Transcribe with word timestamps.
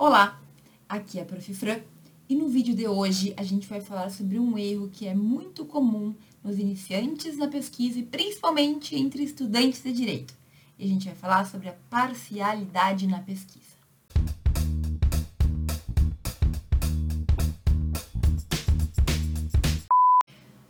Olá, 0.00 0.40
aqui 0.88 1.18
é 1.18 1.22
a 1.22 1.24
Prof. 1.24 1.52
Fran 1.54 1.80
e 2.28 2.36
no 2.36 2.48
vídeo 2.48 2.72
de 2.72 2.86
hoje 2.86 3.34
a 3.36 3.42
gente 3.42 3.66
vai 3.66 3.80
falar 3.80 4.10
sobre 4.10 4.38
um 4.38 4.56
erro 4.56 4.88
que 4.88 5.08
é 5.08 5.12
muito 5.12 5.64
comum 5.64 6.14
nos 6.40 6.56
iniciantes 6.56 7.36
na 7.36 7.48
pesquisa 7.48 7.98
e 7.98 8.04
principalmente 8.04 8.94
entre 8.94 9.24
estudantes 9.24 9.82
de 9.82 9.92
direito. 9.92 10.32
E 10.78 10.84
a 10.84 10.86
gente 10.86 11.06
vai 11.06 11.16
falar 11.16 11.46
sobre 11.46 11.68
a 11.68 11.74
parcialidade 11.90 13.08
na 13.08 13.18
pesquisa. 13.18 13.76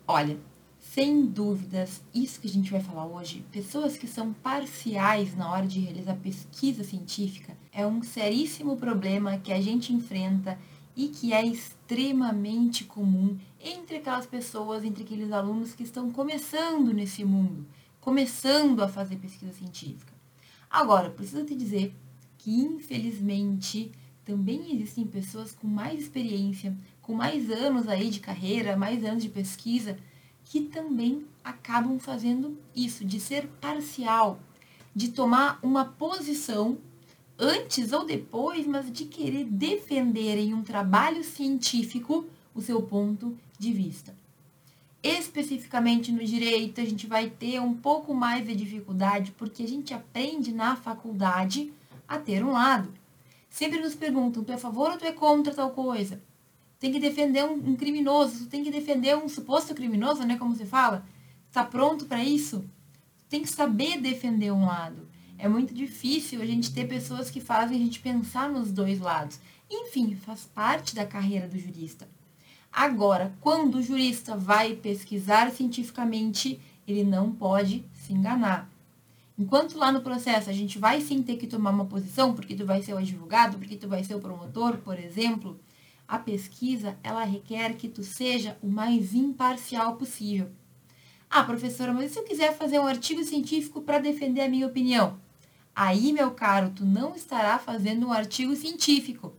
Olha, 0.06 0.38
sem 0.98 1.24
dúvidas, 1.24 2.02
isso 2.12 2.40
que 2.40 2.48
a 2.48 2.50
gente 2.50 2.72
vai 2.72 2.80
falar 2.80 3.06
hoje, 3.06 3.44
pessoas 3.52 3.96
que 3.96 4.08
são 4.08 4.32
parciais 4.32 5.32
na 5.36 5.48
hora 5.48 5.64
de 5.64 5.78
realizar 5.78 6.16
pesquisa 6.16 6.82
científica, 6.82 7.56
é 7.72 7.86
um 7.86 8.02
seríssimo 8.02 8.76
problema 8.76 9.38
que 9.38 9.52
a 9.52 9.60
gente 9.60 9.92
enfrenta 9.92 10.58
e 10.96 11.06
que 11.06 11.32
é 11.32 11.46
extremamente 11.46 12.82
comum 12.82 13.38
entre 13.60 13.98
aquelas 13.98 14.26
pessoas, 14.26 14.82
entre 14.82 15.04
aqueles 15.04 15.30
alunos 15.30 15.72
que 15.72 15.84
estão 15.84 16.10
começando 16.10 16.92
nesse 16.92 17.24
mundo, 17.24 17.64
começando 18.00 18.82
a 18.82 18.88
fazer 18.88 19.18
pesquisa 19.18 19.52
científica. 19.52 20.12
Agora, 20.68 21.10
preciso 21.10 21.44
te 21.44 21.54
dizer 21.54 21.94
que, 22.38 22.50
infelizmente, 22.50 23.92
também 24.24 24.74
existem 24.74 25.06
pessoas 25.06 25.52
com 25.52 25.68
mais 25.68 26.00
experiência, 26.00 26.76
com 27.00 27.14
mais 27.14 27.48
anos 27.52 27.86
aí 27.86 28.10
de 28.10 28.18
carreira, 28.18 28.76
mais 28.76 29.04
anos 29.04 29.22
de 29.22 29.28
pesquisa, 29.28 29.96
que 30.48 30.62
também 30.62 31.26
acabam 31.44 31.98
fazendo 31.98 32.56
isso, 32.74 33.04
de 33.04 33.20
ser 33.20 33.46
parcial, 33.60 34.40
de 34.94 35.10
tomar 35.10 35.58
uma 35.62 35.84
posição 35.84 36.78
antes 37.38 37.92
ou 37.92 38.04
depois, 38.04 38.66
mas 38.66 38.90
de 38.90 39.04
querer 39.04 39.44
defender 39.44 40.38
em 40.38 40.54
um 40.54 40.62
trabalho 40.62 41.22
científico 41.22 42.24
o 42.54 42.62
seu 42.62 42.80
ponto 42.80 43.36
de 43.58 43.72
vista. 43.74 44.16
Especificamente 45.02 46.10
no 46.10 46.24
direito, 46.24 46.80
a 46.80 46.84
gente 46.84 47.06
vai 47.06 47.28
ter 47.28 47.60
um 47.60 47.74
pouco 47.74 48.14
mais 48.14 48.44
de 48.46 48.54
dificuldade 48.54 49.32
porque 49.36 49.62
a 49.62 49.68
gente 49.68 49.92
aprende 49.92 50.50
na 50.50 50.74
faculdade 50.76 51.70
a 52.08 52.18
ter 52.18 52.42
um 52.42 52.52
lado. 52.52 52.92
Sempre 53.50 53.80
nos 53.80 53.94
perguntam, 53.94 54.42
tu 54.42 54.50
é 54.50 54.54
a 54.54 54.58
favor 54.58 54.90
ou 54.92 54.96
tu 54.96 55.04
é 55.04 55.12
contra 55.12 55.54
tal 55.54 55.70
coisa? 55.70 56.20
Tem 56.78 56.92
que 56.92 57.00
defender 57.00 57.44
um, 57.44 57.70
um 57.70 57.76
criminoso, 57.76 58.44
tu 58.44 58.46
tem 58.46 58.62
que 58.62 58.70
defender 58.70 59.16
um 59.16 59.28
suposto 59.28 59.74
criminoso, 59.74 60.24
né? 60.24 60.36
Como 60.36 60.54
se 60.54 60.64
fala. 60.64 61.04
Está 61.48 61.64
pronto 61.64 62.06
para 62.06 62.22
isso? 62.22 62.64
Tem 63.28 63.42
que 63.42 63.48
saber 63.48 64.00
defender 64.00 64.52
um 64.52 64.66
lado. 64.66 65.08
É 65.36 65.48
muito 65.48 65.74
difícil 65.74 66.40
a 66.40 66.46
gente 66.46 66.72
ter 66.72 66.86
pessoas 66.86 67.30
que 67.30 67.40
fazem 67.40 67.76
a 67.76 67.80
gente 67.80 68.00
pensar 68.00 68.48
nos 68.48 68.72
dois 68.72 69.00
lados. 69.00 69.38
Enfim, 69.70 70.16
faz 70.16 70.44
parte 70.44 70.94
da 70.94 71.04
carreira 71.04 71.46
do 71.46 71.58
jurista. 71.58 72.08
Agora, 72.72 73.32
quando 73.40 73.76
o 73.76 73.82
jurista 73.82 74.36
vai 74.36 74.74
pesquisar 74.74 75.50
cientificamente, 75.50 76.60
ele 76.86 77.04
não 77.04 77.32
pode 77.32 77.84
se 77.92 78.12
enganar. 78.12 78.70
Enquanto 79.38 79.78
lá 79.78 79.92
no 79.92 80.00
processo 80.00 80.50
a 80.50 80.52
gente 80.52 80.78
vai 80.78 81.00
sim 81.00 81.22
ter 81.22 81.36
que 81.36 81.46
tomar 81.46 81.70
uma 81.70 81.86
posição, 81.86 82.34
porque 82.34 82.54
tu 82.54 82.66
vai 82.66 82.82
ser 82.82 82.94
o 82.94 82.98
advogado, 82.98 83.58
porque 83.58 83.76
tu 83.76 83.88
vai 83.88 84.02
ser 84.02 84.14
o 84.14 84.20
promotor, 84.20 84.78
por 84.78 84.98
exemplo, 84.98 85.58
a 86.08 86.18
pesquisa, 86.18 86.96
ela 87.02 87.22
requer 87.22 87.74
que 87.76 87.86
tu 87.86 88.02
seja 88.02 88.56
o 88.62 88.66
mais 88.66 89.12
imparcial 89.14 89.96
possível. 89.96 90.50
Ah, 91.28 91.44
professora, 91.44 91.92
mas 91.92 92.10
e 92.10 92.14
se 92.14 92.18
eu 92.18 92.24
quiser 92.24 92.56
fazer 92.56 92.78
um 92.78 92.86
artigo 92.86 93.22
científico 93.22 93.82
para 93.82 93.98
defender 93.98 94.40
a 94.40 94.48
minha 94.48 94.66
opinião? 94.66 95.18
Aí, 95.76 96.12
meu 96.12 96.30
caro, 96.30 96.72
tu 96.74 96.84
não 96.86 97.14
estará 97.14 97.58
fazendo 97.58 98.06
um 98.06 98.12
artigo 98.12 98.56
científico. 98.56 99.34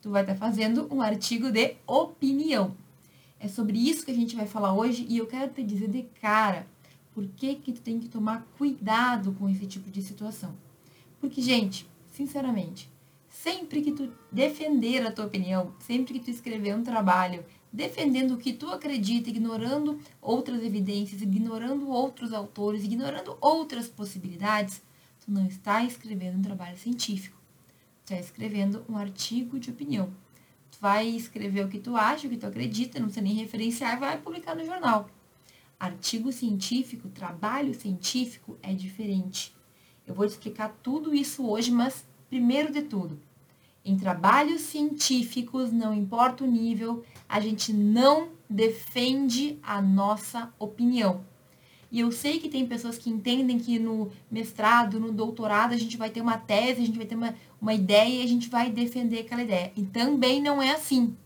Tu 0.00 0.10
vai 0.10 0.22
estar 0.22 0.32
tá 0.32 0.38
fazendo 0.38 0.88
um 0.90 1.02
artigo 1.02 1.52
de 1.52 1.76
opinião. 1.86 2.74
É 3.38 3.46
sobre 3.46 3.78
isso 3.78 4.06
que 4.06 4.10
a 4.10 4.14
gente 4.14 4.34
vai 4.34 4.46
falar 4.46 4.72
hoje 4.72 5.06
e 5.06 5.18
eu 5.18 5.26
quero 5.26 5.52
te 5.52 5.62
dizer 5.62 5.88
de 5.88 6.04
cara 6.22 6.66
por 7.12 7.26
que, 7.28 7.56
que 7.56 7.72
tu 7.72 7.82
tem 7.82 8.00
que 8.00 8.08
tomar 8.08 8.46
cuidado 8.56 9.32
com 9.32 9.48
esse 9.48 9.66
tipo 9.66 9.90
de 9.90 10.02
situação. 10.02 10.54
Porque, 11.20 11.42
gente, 11.42 11.86
sinceramente, 12.10 12.90
sempre 13.44 13.82
que 13.82 13.92
tu 13.92 14.10
defender 14.32 15.06
a 15.06 15.12
tua 15.12 15.26
opinião, 15.26 15.74
sempre 15.78 16.14
que 16.14 16.24
tu 16.24 16.30
escrever 16.30 16.74
um 16.74 16.82
trabalho 16.82 17.44
defendendo 17.70 18.32
o 18.34 18.38
que 18.38 18.54
tu 18.54 18.70
acredita, 18.70 19.28
ignorando 19.28 20.00
outras 20.22 20.62
evidências, 20.62 21.20
ignorando 21.20 21.90
outros 21.90 22.32
autores, 22.32 22.84
ignorando 22.84 23.36
outras 23.42 23.86
possibilidades, 23.86 24.80
tu 25.20 25.30
não 25.30 25.44
está 25.44 25.84
escrevendo 25.84 26.38
um 26.38 26.42
trabalho 26.42 26.78
científico. 26.78 27.36
Tu 28.06 28.14
está 28.14 28.18
escrevendo 28.18 28.82
um 28.88 28.96
artigo 28.96 29.58
de 29.58 29.70
opinião. 29.70 30.08
Tu 30.70 30.78
vai 30.80 31.06
escrever 31.08 31.66
o 31.66 31.68
que 31.68 31.80
tu 31.80 31.96
acha, 31.96 32.26
o 32.26 32.30
que 32.30 32.38
tu 32.38 32.46
acredita, 32.46 32.98
não 32.98 33.08
precisa 33.08 33.26
nem 33.26 33.34
referenciar 33.34 33.96
e 33.96 34.00
vai 34.00 34.18
publicar 34.18 34.54
no 34.54 34.64
jornal. 34.64 35.10
Artigo 35.78 36.32
científico, 36.32 37.10
trabalho 37.10 37.74
científico 37.74 38.56
é 38.62 38.72
diferente. 38.72 39.54
Eu 40.06 40.14
vou 40.14 40.26
te 40.26 40.30
explicar 40.30 40.74
tudo 40.82 41.12
isso 41.12 41.46
hoje, 41.46 41.70
mas 41.70 42.06
primeiro 42.30 42.72
de 42.72 42.82
tudo, 42.82 43.20
em 43.84 43.96
trabalhos 43.96 44.62
científicos, 44.62 45.70
não 45.70 45.92
importa 45.92 46.42
o 46.42 46.46
nível, 46.46 47.04
a 47.28 47.38
gente 47.38 47.72
não 47.72 48.28
defende 48.48 49.58
a 49.62 49.82
nossa 49.82 50.52
opinião. 50.58 51.22
E 51.90 52.00
eu 52.00 52.10
sei 52.10 52.40
que 52.40 52.48
tem 52.48 52.66
pessoas 52.66 52.98
que 52.98 53.10
entendem 53.10 53.58
que 53.58 53.78
no 53.78 54.10
mestrado, 54.30 54.98
no 54.98 55.12
doutorado, 55.12 55.74
a 55.74 55.76
gente 55.76 55.96
vai 55.96 56.10
ter 56.10 56.20
uma 56.20 56.36
tese, 56.36 56.82
a 56.82 56.86
gente 56.86 56.96
vai 56.96 57.06
ter 57.06 57.14
uma, 57.14 57.34
uma 57.60 57.72
ideia 57.72 58.20
e 58.20 58.24
a 58.24 58.26
gente 58.26 58.48
vai 58.48 58.70
defender 58.70 59.20
aquela 59.20 59.42
ideia. 59.42 59.70
E 59.76 59.82
também 59.84 60.42
não 60.42 60.60
é 60.60 60.72
assim. 60.72 61.16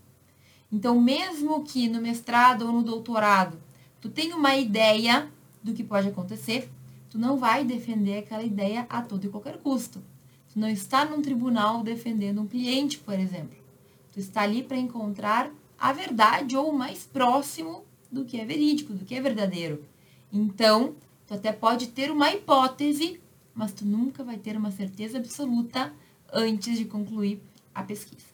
Então, 0.71 1.01
mesmo 1.01 1.63
que 1.63 1.87
no 1.87 1.99
mestrado 1.99 2.67
ou 2.67 2.71
no 2.71 2.83
doutorado, 2.83 3.57
tu 3.99 4.09
tenha 4.09 4.35
uma 4.35 4.55
ideia 4.55 5.27
do 5.63 5.73
que 5.73 5.83
pode 5.83 6.07
acontecer, 6.07 6.69
tu 7.09 7.17
não 7.17 7.37
vai 7.37 7.63
defender 7.63 8.19
aquela 8.19 8.43
ideia 8.43 8.85
a 8.89 9.01
todo 9.01 9.25
e 9.25 9.29
qualquer 9.29 9.57
custo. 9.57 10.03
Tu 10.51 10.59
não 10.59 10.69
está 10.69 11.05
num 11.05 11.21
tribunal 11.21 11.83
defendendo 11.83 12.41
um 12.41 12.47
cliente, 12.47 12.97
por 12.97 13.13
exemplo. 13.19 13.57
Tu 14.11 14.19
está 14.19 14.41
ali 14.41 14.63
para 14.63 14.77
encontrar 14.77 15.51
a 15.77 15.93
verdade 15.93 16.57
ou 16.57 16.71
o 16.71 16.77
mais 16.77 17.05
próximo 17.05 17.83
do 18.11 18.25
que 18.25 18.39
é 18.39 18.45
verídico, 18.45 18.93
do 18.93 19.05
que 19.05 19.15
é 19.15 19.21
verdadeiro. 19.21 19.83
Então, 20.33 20.95
tu 21.27 21.33
até 21.33 21.51
pode 21.51 21.87
ter 21.87 22.11
uma 22.11 22.31
hipótese, 22.31 23.19
mas 23.53 23.71
tu 23.71 23.85
nunca 23.85 24.23
vai 24.23 24.37
ter 24.37 24.57
uma 24.57 24.71
certeza 24.71 25.17
absoluta 25.17 25.93
antes 26.33 26.77
de 26.77 26.85
concluir 26.85 27.39
a 27.73 27.83
pesquisa. 27.83 28.27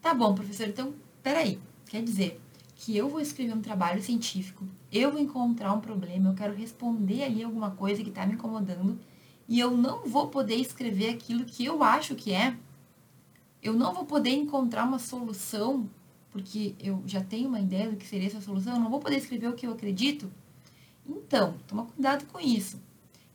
Tá 0.00 0.14
bom, 0.14 0.34
professor, 0.34 0.68
então, 0.68 0.94
peraí. 1.22 1.58
Quer 1.86 2.02
dizer 2.02 2.40
que 2.74 2.96
eu 2.96 3.08
vou 3.08 3.20
escrever 3.20 3.54
um 3.54 3.62
trabalho 3.62 4.02
científico, 4.02 4.64
eu 4.92 5.10
vou 5.10 5.20
encontrar 5.20 5.72
um 5.72 5.80
problema, 5.80 6.30
eu 6.30 6.34
quero 6.34 6.54
responder 6.54 7.22
ali 7.22 7.42
alguma 7.42 7.70
coisa 7.70 8.02
que 8.02 8.10
está 8.10 8.26
me 8.26 8.34
incomodando 8.34 8.98
e 9.48 9.60
eu 9.60 9.70
não 9.70 10.06
vou 10.06 10.28
poder 10.28 10.56
escrever 10.56 11.10
aquilo 11.10 11.44
que 11.44 11.64
eu 11.64 11.82
acho 11.82 12.14
que 12.14 12.32
é, 12.32 12.56
eu 13.62 13.72
não 13.72 13.92
vou 13.92 14.04
poder 14.04 14.30
encontrar 14.30 14.84
uma 14.84 14.98
solução, 14.98 15.88
porque 16.30 16.74
eu 16.78 17.02
já 17.06 17.22
tenho 17.22 17.48
uma 17.48 17.60
ideia 17.60 17.90
do 17.90 17.96
que 17.96 18.06
seria 18.06 18.26
essa 18.26 18.40
solução, 18.40 18.74
eu 18.74 18.80
não 18.80 18.90
vou 18.90 19.00
poder 19.00 19.16
escrever 19.16 19.48
o 19.48 19.54
que 19.54 19.66
eu 19.66 19.72
acredito. 19.72 20.30
Então, 21.08 21.54
toma 21.66 21.86
cuidado 21.86 22.26
com 22.26 22.40
isso. 22.40 22.80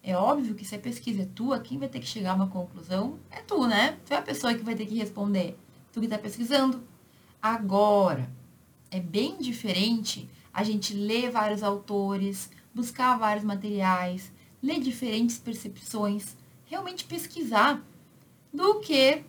É 0.03 0.15
óbvio 0.15 0.55
que 0.55 0.65
se 0.65 0.75
a 0.75 0.79
pesquisa 0.79 1.21
é 1.21 1.25
tua, 1.25 1.59
quem 1.59 1.77
vai 1.77 1.87
ter 1.87 1.99
que 1.99 2.07
chegar 2.07 2.31
a 2.31 2.35
uma 2.35 2.47
conclusão 2.47 3.19
é 3.29 3.39
tu, 3.41 3.67
né? 3.67 3.97
Tu 4.05 4.13
é 4.13 4.17
a 4.17 4.21
pessoa 4.21 4.53
que 4.53 4.63
vai 4.63 4.75
ter 4.75 4.85
que 4.85 4.97
responder. 4.97 5.57
Tu 5.93 5.99
que 5.99 6.07
está 6.07 6.17
pesquisando. 6.17 6.81
Agora, 7.41 8.29
é 8.89 8.99
bem 8.99 9.37
diferente 9.37 10.29
a 10.53 10.63
gente 10.63 10.93
ler 10.93 11.29
vários 11.31 11.63
autores, 11.63 12.49
buscar 12.73 13.17
vários 13.17 13.43
materiais, 13.43 14.31
ler 14.61 14.79
diferentes 14.79 15.37
percepções, 15.37 16.35
realmente 16.65 17.05
pesquisar, 17.05 17.83
do 18.53 18.79
que 18.79 19.23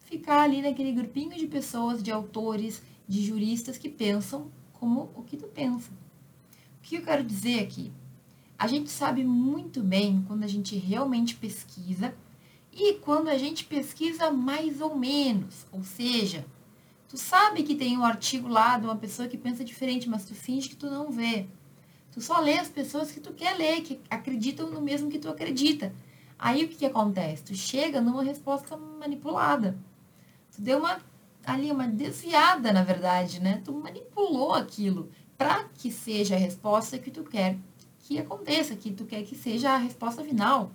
ficar 0.00 0.42
ali 0.42 0.62
naquele 0.62 0.92
grupinho 0.92 1.36
de 1.36 1.46
pessoas, 1.46 2.02
de 2.02 2.10
autores, 2.10 2.82
de 3.06 3.22
juristas 3.24 3.78
que 3.78 3.88
pensam 3.88 4.50
como 4.72 5.10
o 5.14 5.22
que 5.22 5.36
tu 5.36 5.46
pensa. 5.46 5.90
O 5.90 6.82
que 6.82 6.96
eu 6.96 7.02
quero 7.02 7.22
dizer 7.22 7.60
aqui? 7.60 7.92
A 8.58 8.66
gente 8.66 8.90
sabe 8.90 9.24
muito 9.24 9.82
bem 9.82 10.24
quando 10.26 10.44
a 10.44 10.46
gente 10.46 10.76
realmente 10.76 11.34
pesquisa 11.34 12.14
e 12.72 12.94
quando 12.94 13.28
a 13.28 13.36
gente 13.36 13.64
pesquisa 13.64 14.30
mais 14.30 14.80
ou 14.80 14.96
menos, 14.96 15.66
ou 15.70 15.82
seja, 15.82 16.46
tu 17.08 17.18
sabe 17.18 17.62
que 17.62 17.74
tem 17.74 17.98
um 17.98 18.04
artigo 18.04 18.48
lá 18.48 18.78
de 18.78 18.86
uma 18.86 18.96
pessoa 18.96 19.28
que 19.28 19.36
pensa 19.36 19.64
diferente, 19.64 20.08
mas 20.08 20.24
tu 20.24 20.34
finge 20.34 20.68
que 20.68 20.76
tu 20.76 20.88
não 20.88 21.10
vê. 21.10 21.46
Tu 22.12 22.20
só 22.20 22.40
lê 22.40 22.58
as 22.58 22.68
pessoas 22.68 23.10
que 23.10 23.20
tu 23.20 23.32
quer 23.32 23.56
ler, 23.56 23.80
que 23.82 24.00
acreditam 24.10 24.70
no 24.70 24.80
mesmo 24.80 25.10
que 25.10 25.18
tu 25.18 25.28
acredita. 25.28 25.92
Aí 26.38 26.64
o 26.64 26.68
que, 26.68 26.76
que 26.76 26.86
acontece? 26.86 27.42
Tu 27.42 27.54
chega 27.54 28.00
numa 28.00 28.22
resposta 28.22 28.76
manipulada. 28.76 29.78
Tu 30.54 30.60
deu 30.60 30.78
uma 30.78 31.00
ali 31.44 31.72
uma 31.72 31.88
desviada, 31.88 32.72
na 32.72 32.82
verdade, 32.82 33.40
né? 33.40 33.60
Tu 33.64 33.72
manipulou 33.72 34.54
aquilo 34.54 35.10
para 35.36 35.64
que 35.64 35.90
seja 35.90 36.36
a 36.36 36.38
resposta 36.38 36.98
que 36.98 37.10
tu 37.10 37.24
quer 37.24 37.58
que 38.00 38.18
aconteça, 38.18 38.76
que 38.76 38.92
tu 38.92 39.04
quer 39.04 39.22
que 39.24 39.34
seja 39.34 39.70
a 39.70 39.78
resposta 39.78 40.22
final. 40.22 40.70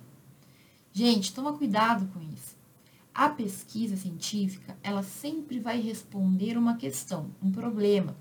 Gente, 0.92 1.33
toma 1.33 1.54
cuidado 1.54 2.07
com 2.13 2.22
isso. 2.22 2.57
A 3.13 3.30
pesquisa 3.30 3.95
científica, 3.95 4.78
ela 4.81 5.04
sempre 5.04 5.60
vai 5.60 5.80
responder 5.80 6.57
uma 6.57 6.78
questão, 6.78 7.30
um 7.42 7.51
problema. 7.51 8.16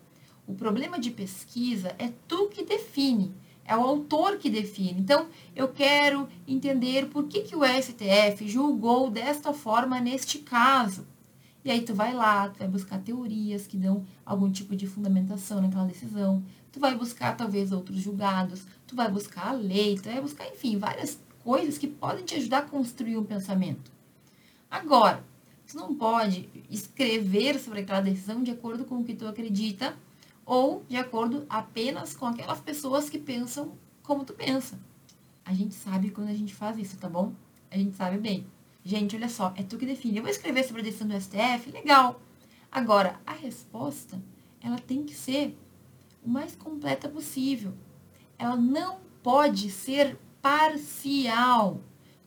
O 0.46 0.54
problema 0.54 0.98
de 0.98 1.10
pesquisa 1.10 1.94
é 1.98 2.12
tu 2.28 2.46
que 2.48 2.64
define, 2.64 3.34
é 3.64 3.76
o 3.76 3.81
autor 3.81 4.38
que 4.38 4.48
define. 4.48 5.00
Então, 5.00 5.26
eu 5.56 5.69
quero 5.69 6.28
entender 6.46 7.06
por 7.06 7.25
que, 7.25 7.40
que 7.40 7.56
o 7.56 7.64
STF 7.64 8.48
julgou 8.48 9.10
desta 9.10 9.52
forma 9.52 10.00
neste 10.00 10.38
caso. 10.38 11.06
E 11.64 11.70
aí 11.70 11.82
tu 11.82 11.93
vai 11.93 12.14
lá, 12.14 12.48
tu 12.48 12.60
vai 12.60 12.69
buscar 12.69 13.00
teorias 13.00 13.66
que 13.66 13.76
dão 13.76 14.06
algum 14.25 14.48
tipo 14.48 14.76
de 14.76 14.87
fundamentação 14.87 15.60
naquela 15.60 15.84
decisão. 15.84 16.44
Tu 16.70 16.78
vai 16.78 16.94
buscar 16.94 17.37
talvez 17.37 17.72
outros 17.72 17.98
julgados, 17.98 18.62
tu 18.87 18.94
vai 18.94 19.10
buscar 19.10 19.48
a 19.48 19.52
lei, 19.52 19.96
tu 19.96 20.04
vai 20.04 20.20
buscar, 20.20 20.46
enfim, 20.46 20.78
várias 20.78 21.19
coisas 21.43 21.76
que 21.76 21.88
podem 21.88 22.25
te 22.25 22.37
ajudar 22.37 22.58
a 22.58 22.62
construir 22.62 23.16
um 23.16 23.25
pensamento. 23.25 23.90
Agora, 24.70 25.25
tu 25.66 25.76
não 25.76 25.93
pode 25.93 26.48
escrever 26.70 27.58
sobre 27.58 27.81
aquela 27.81 28.00
decisão 28.00 28.44
de 28.44 28.52
acordo 28.52 28.84
com 28.84 28.98
o 28.98 29.04
que 29.04 29.14
tu 29.14 29.26
acredita 29.26 29.96
ou 30.46 30.82
de 30.88 30.96
acordo 30.96 31.44
apenas 31.50 32.16
com 32.16 32.25
aquelas 32.25 32.60
pessoas 32.60 33.10
que 33.10 33.19
pensam 33.19 33.76
como 34.02 34.25
tu 34.25 34.32
pensa. 34.32 34.78
A 35.44 35.52
gente 35.52 35.75
sabe 35.75 36.10
quando 36.10 36.28
a 36.28 36.34
gente 36.34 36.54
faz 36.54 36.78
isso, 36.78 36.96
tá 36.96 37.08
bom? 37.08 37.34
A 37.70 37.76
gente 37.76 37.94
sabe 37.96 38.16
bem. 38.16 38.46
Gente, 38.84 39.16
olha 39.16 39.28
só, 39.28 39.52
é 39.56 39.62
tu 39.62 39.76
que 39.76 39.84
define. 39.84 40.19
Eu 40.19 40.22
vou 40.22 40.31
escrever 40.31 40.64
sobre 40.64 40.81
a 40.81 40.84
decisão 40.84 41.08
do 41.08 41.20
STF, 41.20 41.70
legal. 41.72 42.20
Agora, 42.70 43.20
a 43.26 43.32
resposta, 43.32 44.22
ela 44.62 44.78
tem 44.78 45.04
que 45.04 45.14
ser 45.14 45.58
o 46.25 46.28
mais 46.31 46.54
completa 46.54 47.08
possível. 47.08 47.75
Ela 48.38 48.56
não 48.56 49.00
pode 49.22 49.70
ser 49.70 50.16
parcial 50.40 51.82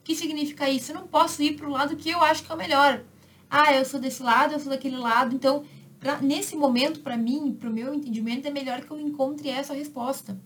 que 0.09 0.15
significa 0.15 0.67
isso? 0.67 0.91
Eu 0.91 0.95
não 0.95 1.07
posso 1.07 1.39
ir 1.43 1.55
para 1.55 1.67
o 1.67 1.71
lado 1.71 1.95
que 1.95 2.09
eu 2.09 2.19
acho 2.23 2.43
que 2.43 2.51
é 2.51 2.55
o 2.55 2.57
melhor. 2.57 3.03
Ah, 3.47 3.75
eu 3.75 3.85
sou 3.85 3.99
desse 3.99 4.23
lado, 4.23 4.53
eu 4.53 4.59
sou 4.59 4.71
daquele 4.71 4.97
lado. 4.97 5.35
Então, 5.35 5.63
pra, 5.99 6.21
nesse 6.21 6.55
momento, 6.55 7.01
para 7.01 7.17
mim, 7.17 7.55
para 7.59 7.69
o 7.69 7.73
meu 7.73 7.93
entendimento, 7.93 8.47
é 8.47 8.51
melhor 8.51 8.81
que 8.81 8.91
eu 8.91 8.99
encontre 8.99 9.49
essa 9.49 9.73
resposta. 9.73 10.39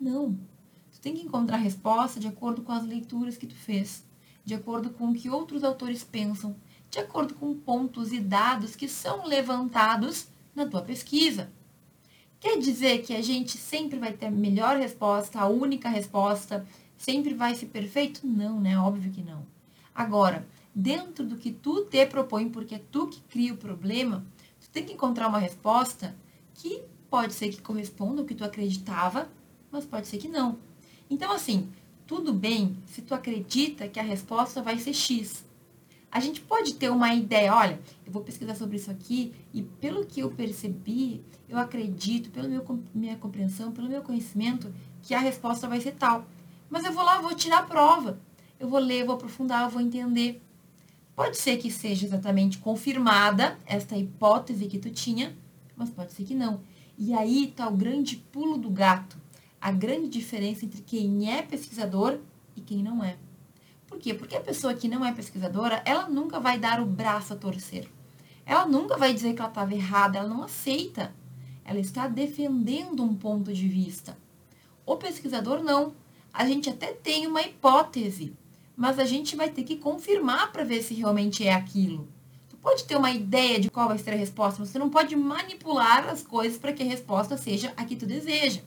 Não. 0.00 0.38
Tu 0.92 1.00
tem 1.00 1.14
que 1.14 1.26
encontrar 1.26 1.56
a 1.56 1.60
resposta 1.60 2.18
de 2.18 2.26
acordo 2.26 2.62
com 2.62 2.72
as 2.72 2.84
leituras 2.84 3.36
que 3.36 3.46
tu 3.46 3.54
fez, 3.54 4.04
de 4.44 4.54
acordo 4.54 4.90
com 4.90 5.10
o 5.10 5.14
que 5.14 5.30
outros 5.30 5.62
autores 5.62 6.02
pensam, 6.02 6.56
de 6.90 6.98
acordo 6.98 7.34
com 7.34 7.54
pontos 7.54 8.12
e 8.12 8.20
dados 8.20 8.74
que 8.74 8.88
são 8.88 9.26
levantados 9.26 10.28
na 10.54 10.66
tua 10.66 10.82
pesquisa. 10.82 11.50
Quer 12.40 12.58
dizer 12.58 13.02
que 13.02 13.14
a 13.14 13.22
gente 13.22 13.58
sempre 13.58 13.98
vai 13.98 14.12
ter 14.12 14.26
a 14.26 14.30
melhor 14.30 14.76
resposta, 14.76 15.40
a 15.40 15.48
única 15.48 15.88
resposta, 15.88 16.66
sempre 16.96 17.34
vai 17.34 17.54
ser 17.54 17.66
perfeito? 17.66 18.26
Não, 18.26 18.60
né? 18.60 18.78
Óbvio 18.78 19.12
que 19.12 19.22
não. 19.22 19.44
Agora, 19.94 20.46
dentro 20.74 21.24
do 21.24 21.36
que 21.36 21.50
tu 21.50 21.84
te 21.84 22.06
propõe, 22.06 22.48
porque 22.48 22.76
é 22.76 22.82
tu 22.90 23.08
que 23.08 23.20
cria 23.22 23.52
o 23.52 23.56
problema, 23.56 24.24
tu 24.68 24.72
tem 24.72 24.84
que 24.84 24.92
encontrar 24.92 25.28
uma 25.28 25.38
resposta 25.38 26.14
que 26.54 26.82
pode 27.10 27.32
ser 27.32 27.48
que 27.48 27.62
corresponda 27.62 28.20
ao 28.20 28.26
que 28.26 28.34
tu 28.34 28.44
acreditava, 28.44 29.28
mas 29.70 29.86
pode 29.86 30.06
ser 30.06 30.18
que 30.18 30.28
não. 30.28 30.58
Então, 31.10 31.32
assim, 31.32 31.68
tudo 32.06 32.32
bem 32.32 32.76
se 32.86 33.02
tu 33.02 33.14
acredita 33.14 33.88
que 33.88 33.98
a 33.98 34.02
resposta 34.02 34.62
vai 34.62 34.78
ser 34.78 34.92
X. 34.92 35.44
A 36.10 36.20
gente 36.20 36.40
pode 36.40 36.74
ter 36.74 36.90
uma 36.90 37.14
ideia, 37.14 37.54
olha, 37.54 37.78
eu 38.06 38.12
vou 38.12 38.22
pesquisar 38.22 38.54
sobre 38.54 38.76
isso 38.76 38.90
aqui 38.90 39.34
e 39.52 39.62
pelo 39.62 40.06
que 40.06 40.20
eu 40.20 40.30
percebi, 40.30 41.22
eu 41.48 41.58
acredito, 41.58 42.30
pela 42.30 42.48
minha 42.94 43.16
compreensão, 43.16 43.72
pelo 43.72 43.88
meu 43.88 44.02
conhecimento, 44.02 44.72
que 45.02 45.14
a 45.14 45.18
resposta 45.18 45.68
vai 45.68 45.80
ser 45.80 45.92
tal. 45.92 46.26
Mas 46.70 46.84
eu 46.84 46.92
vou 46.92 47.04
lá, 47.04 47.20
vou 47.20 47.34
tirar 47.34 47.58
a 47.58 47.62
prova. 47.62 48.18
Eu 48.58 48.68
vou 48.68 48.80
ler, 48.80 49.04
vou 49.04 49.14
aprofundar, 49.14 49.68
vou 49.68 49.80
entender. 49.80 50.42
Pode 51.18 51.36
ser 51.36 51.56
que 51.56 51.68
seja 51.68 52.06
exatamente 52.06 52.58
confirmada 52.58 53.58
esta 53.66 53.96
hipótese 53.96 54.68
que 54.68 54.78
tu 54.78 54.88
tinha, 54.88 55.36
mas 55.74 55.90
pode 55.90 56.12
ser 56.12 56.22
que 56.22 56.32
não. 56.32 56.60
E 56.96 57.12
aí 57.12 57.46
está 57.46 57.66
o 57.66 57.76
grande 57.76 58.14
pulo 58.14 58.56
do 58.56 58.70
gato, 58.70 59.18
a 59.60 59.72
grande 59.72 60.06
diferença 60.06 60.64
entre 60.64 60.80
quem 60.80 61.28
é 61.28 61.42
pesquisador 61.42 62.20
e 62.54 62.60
quem 62.60 62.84
não 62.84 63.02
é. 63.02 63.16
Por 63.88 63.98
quê? 63.98 64.14
Porque 64.14 64.36
a 64.36 64.40
pessoa 64.40 64.74
que 64.74 64.86
não 64.86 65.04
é 65.04 65.12
pesquisadora, 65.12 65.82
ela 65.84 66.08
nunca 66.08 66.38
vai 66.38 66.56
dar 66.56 66.80
o 66.80 66.86
braço 66.86 67.32
a 67.32 67.36
torcer. 67.36 67.90
Ela 68.46 68.64
nunca 68.64 68.96
vai 68.96 69.12
dizer 69.12 69.34
que 69.34 69.40
ela 69.40 69.48
estava 69.48 69.74
errada, 69.74 70.18
ela 70.18 70.28
não 70.28 70.44
aceita. 70.44 71.12
Ela 71.64 71.80
está 71.80 72.06
defendendo 72.06 73.02
um 73.02 73.16
ponto 73.16 73.52
de 73.52 73.66
vista. 73.66 74.16
O 74.86 74.94
pesquisador 74.94 75.64
não 75.64 75.96
a 76.32 76.46
gente 76.46 76.70
até 76.70 76.92
tem 76.92 77.26
uma 77.26 77.42
hipótese, 77.42 78.36
mas 78.78 79.00
a 79.00 79.04
gente 79.04 79.34
vai 79.34 79.50
ter 79.50 79.64
que 79.64 79.74
confirmar 79.74 80.52
para 80.52 80.62
ver 80.62 80.84
se 80.84 80.94
realmente 80.94 81.44
é 81.44 81.52
aquilo. 81.52 82.06
Tu 82.48 82.56
pode 82.58 82.84
ter 82.84 82.94
uma 82.94 83.10
ideia 83.10 83.58
de 83.58 83.68
qual 83.68 83.88
vai 83.88 83.98
ser 83.98 84.12
a 84.12 84.16
resposta, 84.16 84.60
mas 84.60 84.68
você 84.68 84.78
não 84.78 84.88
pode 84.88 85.16
manipular 85.16 86.08
as 86.08 86.22
coisas 86.22 86.56
para 86.56 86.72
que 86.72 86.84
a 86.84 86.86
resposta 86.86 87.36
seja 87.36 87.72
a 87.76 87.84
que 87.84 87.96
tu 87.96 88.06
deseja. 88.06 88.60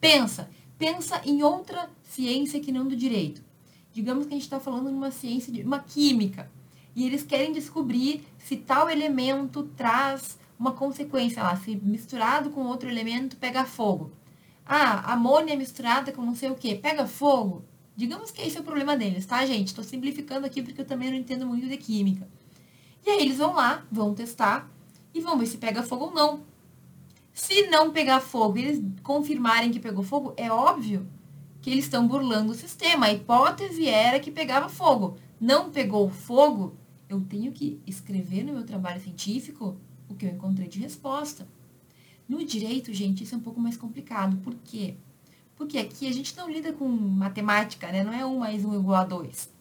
Pensa, 0.00 0.48
pensa 0.78 1.20
em 1.26 1.42
outra 1.42 1.90
ciência 2.02 2.58
que 2.58 2.72
não 2.72 2.88
do 2.88 2.96
direito. 2.96 3.44
Digamos 3.92 4.24
que 4.24 4.32
a 4.32 4.36
gente 4.36 4.44
está 4.44 4.58
falando 4.58 4.88
de 4.88 4.94
uma 4.94 5.10
ciência 5.10 5.52
de 5.52 5.62
uma 5.62 5.78
química 5.78 6.50
e 6.96 7.04
eles 7.06 7.22
querem 7.22 7.52
descobrir 7.52 8.24
se 8.38 8.56
tal 8.56 8.88
elemento 8.88 9.64
traz 9.76 10.38
uma 10.58 10.72
consequência 10.72 11.42
lá, 11.42 11.54
se 11.54 11.76
misturado 11.76 12.48
com 12.48 12.62
outro 12.62 12.88
elemento 12.88 13.36
pega 13.36 13.66
fogo. 13.66 14.10
Ah, 14.64 15.12
amônia 15.12 15.54
misturada 15.54 16.12
com 16.12 16.22
não 16.22 16.34
sei 16.34 16.50
o 16.50 16.54
que, 16.54 16.76
pega 16.76 17.06
fogo. 17.06 17.62
Digamos 17.96 18.30
que 18.30 18.42
esse 18.42 18.56
é 18.56 18.60
o 18.60 18.64
problema 18.64 18.96
deles, 18.96 19.24
tá, 19.24 19.44
gente? 19.46 19.68
Estou 19.68 19.84
simplificando 19.84 20.46
aqui 20.46 20.62
porque 20.62 20.80
eu 20.80 20.86
também 20.86 21.10
não 21.10 21.16
entendo 21.16 21.46
muito 21.46 21.68
de 21.68 21.76
química. 21.76 22.28
E 23.06 23.10
aí 23.10 23.22
eles 23.22 23.38
vão 23.38 23.54
lá, 23.54 23.86
vão 23.90 24.14
testar 24.14 24.68
e 25.12 25.20
vão 25.20 25.38
ver 25.38 25.46
se 25.46 25.58
pega 25.58 25.82
fogo 25.82 26.06
ou 26.06 26.14
não. 26.14 26.42
Se 27.32 27.68
não 27.68 27.92
pegar 27.92 28.20
fogo 28.20 28.58
e 28.58 28.64
eles 28.64 28.82
confirmarem 29.02 29.70
que 29.70 29.78
pegou 29.78 30.02
fogo, 30.02 30.34
é 30.36 30.50
óbvio 30.50 31.06
que 31.60 31.70
eles 31.70 31.84
estão 31.84 32.06
burlando 32.06 32.52
o 32.52 32.54
sistema. 32.54 33.06
A 33.06 33.12
hipótese 33.12 33.88
era 33.88 34.20
que 34.20 34.30
pegava 34.30 34.68
fogo. 34.68 35.16
Não 35.40 35.70
pegou 35.70 36.08
fogo, 36.10 36.76
eu 37.08 37.20
tenho 37.20 37.52
que 37.52 37.80
escrever 37.86 38.44
no 38.44 38.52
meu 38.52 38.64
trabalho 38.64 39.00
científico 39.00 39.76
o 40.08 40.14
que 40.14 40.26
eu 40.26 40.30
encontrei 40.30 40.68
de 40.68 40.78
resposta. 40.78 41.46
No 42.28 42.44
direito, 42.44 42.92
gente, 42.92 43.24
isso 43.24 43.34
é 43.34 43.38
um 43.38 43.42
pouco 43.42 43.60
mais 43.60 43.76
complicado. 43.76 44.36
Por 44.38 44.54
quê? 44.64 44.94
Porque 44.94 45.13
aqui 45.78 46.08
a 46.08 46.12
gente 46.12 46.36
não 46.36 46.50
lida 46.50 46.72
com 46.72 46.86
matemática, 46.86 47.90
né? 47.90 48.04
Não 48.04 48.12
é 48.12 48.24
um 48.24 48.38
mais 48.38 48.64
um 48.64 48.74
igual 48.74 49.00
a 49.00 49.04
dois. 49.04 49.52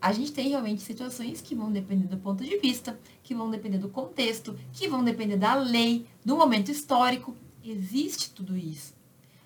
A 0.00 0.12
gente 0.12 0.32
tem 0.32 0.48
realmente 0.48 0.80
situações 0.80 1.42
que 1.42 1.54
vão 1.54 1.70
depender 1.70 2.06
do 2.06 2.16
ponto 2.16 2.42
de 2.42 2.56
vista, 2.56 2.98
que 3.22 3.34
vão 3.34 3.50
depender 3.50 3.78
do 3.78 3.88
contexto, 3.88 4.56
que 4.72 4.88
vão 4.88 5.04
depender 5.04 5.36
da 5.36 5.54
lei, 5.54 6.06
do 6.24 6.36
momento 6.36 6.70
histórico. 6.70 7.36
Existe 7.62 8.30
tudo 8.30 8.56
isso. 8.56 8.94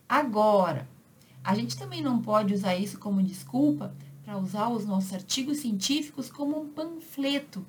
Agora, 0.09 0.89
a 1.43 1.55
gente 1.55 1.77
também 1.77 2.01
não 2.01 2.23
pode 2.23 2.55
usar 2.55 2.77
isso 2.77 2.99
como 2.99 3.23
desculpa 3.23 3.95
para 4.25 4.39
usar 4.39 4.69
os 4.69 4.87
nossos 4.87 5.13
artigos 5.13 5.59
científicos 5.59 6.31
como 6.31 6.61
um 6.61 6.69
panfleto. 6.69 7.67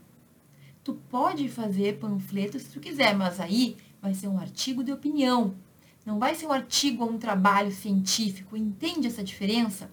Tu 0.83 0.93
pode 1.09 1.49
fazer 1.49 1.97
panfleto 1.97 2.59
se 2.59 2.69
tu 2.69 2.79
quiser, 2.79 3.15
mas 3.15 3.39
aí 3.39 3.75
vai 3.99 4.13
ser 4.13 4.27
um 4.27 4.37
artigo 4.37 4.83
de 4.83 4.91
opinião. 4.93 5.55
Não 6.05 6.19
vai 6.19 6.35
ser 6.35 6.45
um 6.45 6.51
artigo 6.51 7.03
ou 7.03 7.11
um 7.11 7.17
trabalho 7.17 7.71
científico. 7.71 8.55
Entende 8.55 9.07
essa 9.07 9.23
diferença? 9.23 9.89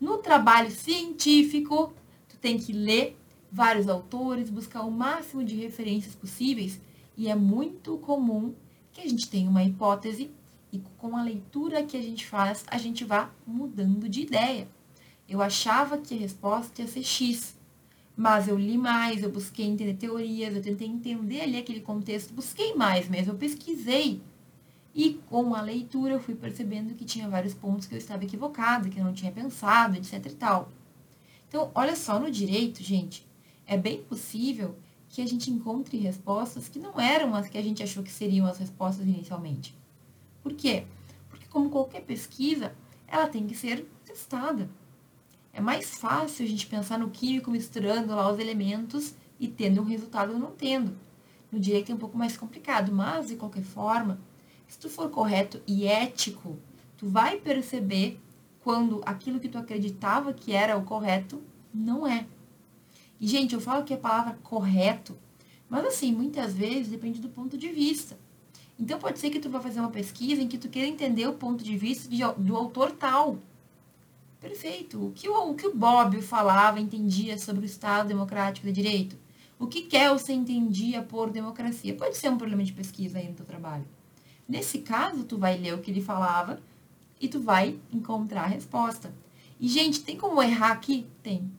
No 0.00 0.18
trabalho 0.18 0.70
científico, 0.70 1.92
tu 2.28 2.36
tem 2.36 2.56
que 2.56 2.72
ler 2.72 3.18
vários 3.50 3.88
autores, 3.88 4.48
buscar 4.48 4.82
o 4.82 4.90
máximo 4.90 5.42
de 5.42 5.56
referências 5.56 6.14
possíveis, 6.14 6.80
e 7.16 7.28
é 7.28 7.34
muito 7.34 7.98
comum 7.98 8.54
que 8.92 9.00
a 9.00 9.08
gente 9.08 9.28
tenha 9.28 9.50
uma 9.50 9.64
hipótese 9.64 10.30
e 10.72 10.80
com 10.98 11.16
a 11.16 11.22
leitura 11.22 11.82
que 11.82 11.96
a 11.96 12.02
gente 12.02 12.26
faz, 12.26 12.64
a 12.68 12.78
gente 12.78 13.04
vá 13.04 13.30
mudando 13.46 14.08
de 14.08 14.20
ideia. 14.20 14.68
Eu 15.28 15.42
achava 15.42 15.98
que 15.98 16.14
a 16.14 16.18
resposta 16.18 16.82
ia 16.82 16.88
ser 16.88 17.02
X, 17.02 17.58
mas 18.16 18.48
eu 18.48 18.56
li 18.56 18.78
mais, 18.78 19.22
eu 19.22 19.30
busquei 19.30 19.66
entender 19.66 19.94
teorias, 19.94 20.54
eu 20.54 20.62
tentei 20.62 20.86
entender 20.86 21.40
ali 21.40 21.56
aquele 21.56 21.80
contexto, 21.80 22.34
busquei 22.34 22.74
mais 22.74 23.08
mesmo, 23.08 23.32
eu 23.32 23.36
pesquisei. 23.36 24.20
E 24.98 25.14
com 25.28 25.54
a 25.54 25.60
leitura 25.60 26.14
eu 26.14 26.18
fui 26.18 26.34
percebendo 26.34 26.92
que 26.92 27.04
tinha 27.04 27.28
vários 27.28 27.54
pontos 27.54 27.86
que 27.86 27.94
eu 27.94 27.98
estava 27.98 28.24
equivocada, 28.24 28.88
que 28.88 28.98
eu 28.98 29.04
não 29.04 29.12
tinha 29.12 29.30
pensado, 29.30 29.96
etc 29.96 30.26
e 30.26 30.34
tal. 30.34 30.72
Então, 31.46 31.70
olha 31.72 31.94
só, 31.94 32.18
no 32.18 32.28
direito, 32.28 32.82
gente, 32.82 33.24
é 33.64 33.76
bem 33.76 34.02
possível 34.02 34.74
que 35.08 35.22
a 35.22 35.26
gente 35.26 35.52
encontre 35.52 35.96
respostas 35.98 36.68
que 36.68 36.80
não 36.80 37.00
eram 37.00 37.32
as 37.32 37.48
que 37.48 37.56
a 37.56 37.62
gente 37.62 37.80
achou 37.80 38.02
que 38.02 38.10
seriam 38.10 38.44
as 38.44 38.58
respostas 38.58 39.06
inicialmente. 39.06 39.72
Por 40.42 40.52
quê? 40.54 40.84
Porque 41.30 41.46
como 41.46 41.70
qualquer 41.70 42.00
pesquisa, 42.00 42.74
ela 43.06 43.28
tem 43.28 43.46
que 43.46 43.54
ser 43.54 43.86
testada. 44.04 44.68
É 45.52 45.60
mais 45.60 45.96
fácil 45.96 46.44
a 46.44 46.48
gente 46.48 46.66
pensar 46.66 46.98
no 46.98 47.08
químico 47.08 47.52
misturando 47.52 48.16
lá 48.16 48.32
os 48.32 48.40
elementos 48.40 49.14
e 49.38 49.46
tendo 49.46 49.80
um 49.80 49.84
resultado 49.84 50.32
ou 50.32 50.40
não 50.40 50.50
tendo. 50.50 50.98
No 51.52 51.60
direito 51.60 51.92
é 51.92 51.94
um 51.94 51.98
pouco 51.98 52.18
mais 52.18 52.36
complicado, 52.36 52.90
mas 52.90 53.28
de 53.28 53.36
qualquer 53.36 53.62
forma, 53.62 54.18
se 54.68 54.78
tu 54.78 54.88
for 54.88 55.10
correto 55.10 55.60
e 55.66 55.86
ético, 55.86 56.58
tu 56.96 57.08
vai 57.08 57.38
perceber 57.38 58.20
quando 58.62 59.00
aquilo 59.04 59.40
que 59.40 59.48
tu 59.48 59.58
acreditava 59.58 60.32
que 60.32 60.52
era 60.52 60.76
o 60.76 60.84
correto 60.84 61.42
não 61.72 62.06
é. 62.06 62.26
E, 63.20 63.26
gente, 63.26 63.54
eu 63.54 63.60
falo 63.60 63.84
que 63.84 63.94
a 63.94 63.98
palavra 63.98 64.38
correto, 64.42 65.18
mas 65.68 65.84
assim, 65.84 66.12
muitas 66.12 66.54
vezes 66.54 66.88
depende 66.88 67.20
do 67.20 67.28
ponto 67.28 67.56
de 67.56 67.68
vista. 67.68 68.18
Então 68.78 68.98
pode 68.98 69.18
ser 69.18 69.30
que 69.30 69.40
tu 69.40 69.50
vá 69.50 69.60
fazer 69.60 69.80
uma 69.80 69.90
pesquisa 69.90 70.40
em 70.40 70.46
que 70.46 70.56
tu 70.56 70.68
queira 70.68 70.86
entender 70.86 71.26
o 71.26 71.34
ponto 71.34 71.64
de 71.64 71.76
vista 71.76 72.08
de, 72.08 72.18
do 72.38 72.56
autor 72.56 72.92
tal. 72.92 73.38
Perfeito. 74.40 75.06
O 75.06 75.10
que 75.10 75.28
o, 75.28 75.50
o 75.50 75.54
que 75.54 75.66
o 75.66 75.74
Bob 75.74 76.20
falava, 76.22 76.78
entendia 76.78 77.36
sobre 77.38 77.64
o 77.64 77.66
Estado 77.66 78.06
Democrático 78.06 78.66
de 78.66 78.72
Direito? 78.72 79.16
O 79.58 79.66
que 79.66 79.82
Kelsen 79.82 80.38
entendia 80.38 81.02
por 81.02 81.30
democracia? 81.30 81.94
Pode 81.94 82.16
ser 82.16 82.28
um 82.28 82.38
problema 82.38 82.62
de 82.62 82.72
pesquisa 82.72 83.18
aí 83.18 83.28
no 83.28 83.34
teu 83.34 83.44
trabalho. 83.44 83.84
Nesse 84.48 84.78
caso, 84.78 85.24
tu 85.24 85.36
vai 85.36 85.58
ler 85.58 85.74
o 85.74 85.78
que 85.78 85.90
ele 85.90 86.00
falava 86.00 86.60
e 87.20 87.28
tu 87.28 87.38
vai 87.38 87.78
encontrar 87.92 88.44
a 88.44 88.46
resposta. 88.46 89.12
E, 89.60 89.68
gente, 89.68 90.00
tem 90.00 90.16
como 90.16 90.42
errar 90.42 90.72
aqui? 90.72 91.06
Tem. 91.22 91.50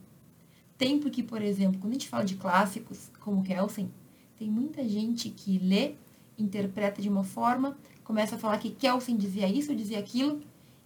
Tem 0.77 0.97
porque, 0.97 1.21
por 1.21 1.41
exemplo, 1.41 1.79
quando 1.79 1.91
a 1.91 1.95
gente 1.95 2.09
fala 2.09 2.25
de 2.25 2.35
clássicos, 2.35 3.11
como 3.19 3.43
Kelsen, 3.43 3.91
tem 4.37 4.49
muita 4.49 4.87
gente 4.87 5.29
que 5.29 5.59
lê, 5.59 5.95
interpreta 6.37 7.01
de 7.01 7.09
uma 7.09 7.23
forma, 7.23 7.77
começa 8.03 8.35
a 8.35 8.39
falar 8.39 8.57
que 8.57 8.71
Kelsen 8.71 9.17
dizia 9.17 9.47
isso 9.47 9.75
dizia 9.75 9.99
aquilo, 9.99 10.41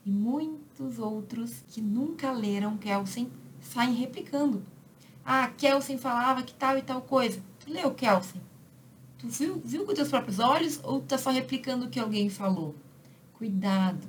e 0.05 0.09
muitos 0.09 0.99
outros 0.99 1.63
que 1.69 1.79
nunca 1.79 2.31
leram 2.31 2.75
Kelsen 2.75 3.31
saem 3.61 3.93
replicando. 3.93 4.65
Ah, 5.23 5.47
Kelsen 5.47 5.97
falava 5.97 6.43
que 6.43 6.53
tal 6.53 6.77
e 6.77 6.81
tal 6.81 7.01
coisa. 7.01 7.41
Tu 7.59 7.71
leu 7.71 7.93
Kelsen? 7.93 8.41
Tu 9.23 9.29
viu, 9.29 9.61
viu 9.63 9.85
com 9.85 9.93
teus 9.93 10.09
próprios 10.09 10.37
olhos 10.39 10.81
ou 10.83 10.99
tá 10.99 11.17
só 11.17 11.31
replicando 11.31 11.85
o 11.85 11.89
que 11.89 11.97
alguém 11.97 12.29
falou? 12.29 12.75
Cuidado. 13.31 14.05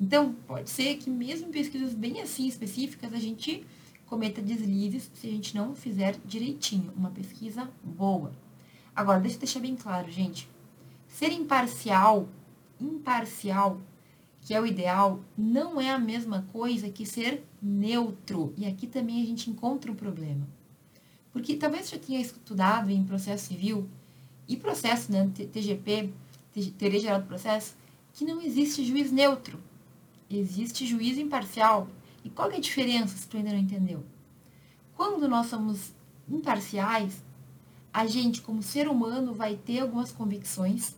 Então, 0.00 0.34
pode 0.46 0.70
ser 0.70 0.96
que 0.96 1.10
mesmo 1.10 1.48
em 1.48 1.52
pesquisas 1.52 1.92
bem 1.92 2.18
assim 2.22 2.46
específicas, 2.46 3.12
a 3.12 3.18
gente 3.18 3.62
cometa 4.06 4.40
deslizes 4.40 5.10
se 5.14 5.26
a 5.26 5.30
gente 5.30 5.54
não 5.54 5.74
fizer 5.74 6.16
direitinho, 6.24 6.94
uma 6.96 7.10
pesquisa 7.10 7.70
boa. 7.84 8.32
Agora, 8.96 9.20
deixa 9.20 9.36
eu 9.36 9.40
deixar 9.40 9.60
bem 9.60 9.76
claro, 9.76 10.10
gente. 10.10 10.48
Ser 11.06 11.30
imparcial, 11.30 12.26
imparcial, 12.80 13.82
que 14.40 14.54
é 14.54 14.60
o 14.60 14.66
ideal, 14.66 15.20
não 15.36 15.78
é 15.78 15.90
a 15.90 15.98
mesma 15.98 16.46
coisa 16.50 16.88
que 16.88 17.04
ser 17.04 17.44
neutro. 17.60 18.54
E 18.56 18.64
aqui 18.64 18.86
também 18.86 19.22
a 19.22 19.26
gente 19.26 19.50
encontra 19.50 19.92
um 19.92 19.94
problema. 19.94 20.48
Porque 21.34 21.54
talvez 21.54 21.84
você 21.84 21.96
já 21.96 22.02
tenha 22.02 22.20
estudado 22.20 22.90
em 22.90 23.04
processo 23.04 23.48
civil 23.48 23.86
e 24.48 24.56
processo, 24.56 25.10
né, 25.10 25.30
TGP, 25.34 26.10
teoria 26.78 27.00
geral 27.00 27.20
do 27.20 27.26
processo, 27.26 27.74
que 28.12 28.24
não 28.24 28.40
existe 28.40 28.84
juiz 28.84 29.10
neutro. 29.10 29.58
Existe 30.30 30.86
juiz 30.86 31.18
imparcial. 31.18 31.88
E 32.24 32.30
qual 32.30 32.50
é 32.50 32.56
a 32.56 32.60
diferença, 32.60 33.16
se 33.16 33.26
tu 33.26 33.36
ainda 33.36 33.50
não 33.50 33.58
entendeu? 33.58 34.04
Quando 34.96 35.28
nós 35.28 35.46
somos 35.46 35.92
imparciais, 36.28 37.22
a 37.92 38.06
gente, 38.06 38.40
como 38.40 38.62
ser 38.62 38.88
humano, 38.88 39.34
vai 39.34 39.56
ter 39.56 39.80
algumas 39.80 40.12
convicções, 40.12 40.94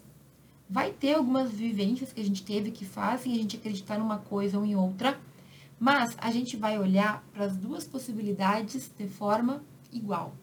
vai 0.68 0.92
ter 0.92 1.14
algumas 1.14 1.50
vivências 1.50 2.12
que 2.12 2.20
a 2.20 2.24
gente 2.24 2.42
teve 2.42 2.70
que 2.70 2.84
fazem 2.84 3.32
a 3.32 3.36
gente 3.36 3.56
acreditar 3.56 3.98
numa 3.98 4.18
coisa 4.18 4.58
ou 4.58 4.64
em 4.64 4.76
outra, 4.76 5.18
mas 5.78 6.16
a 6.18 6.30
gente 6.30 6.56
vai 6.56 6.78
olhar 6.78 7.24
para 7.32 7.46
as 7.46 7.56
duas 7.56 7.84
possibilidades 7.84 8.90
de 8.96 9.08
forma 9.08 9.62
igual. 9.92 10.34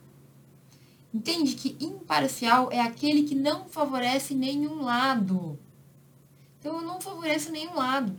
Entende 1.13 1.55
que 1.55 1.75
imparcial 1.79 2.71
é 2.71 2.79
aquele 2.79 3.23
que 3.23 3.35
não 3.35 3.65
favorece 3.65 4.33
nenhum 4.33 4.81
lado. 4.81 5.59
Então, 6.59 6.77
eu 6.77 6.81
não 6.81 7.01
favoreço 7.01 7.51
nenhum 7.51 7.75
lado. 7.75 8.15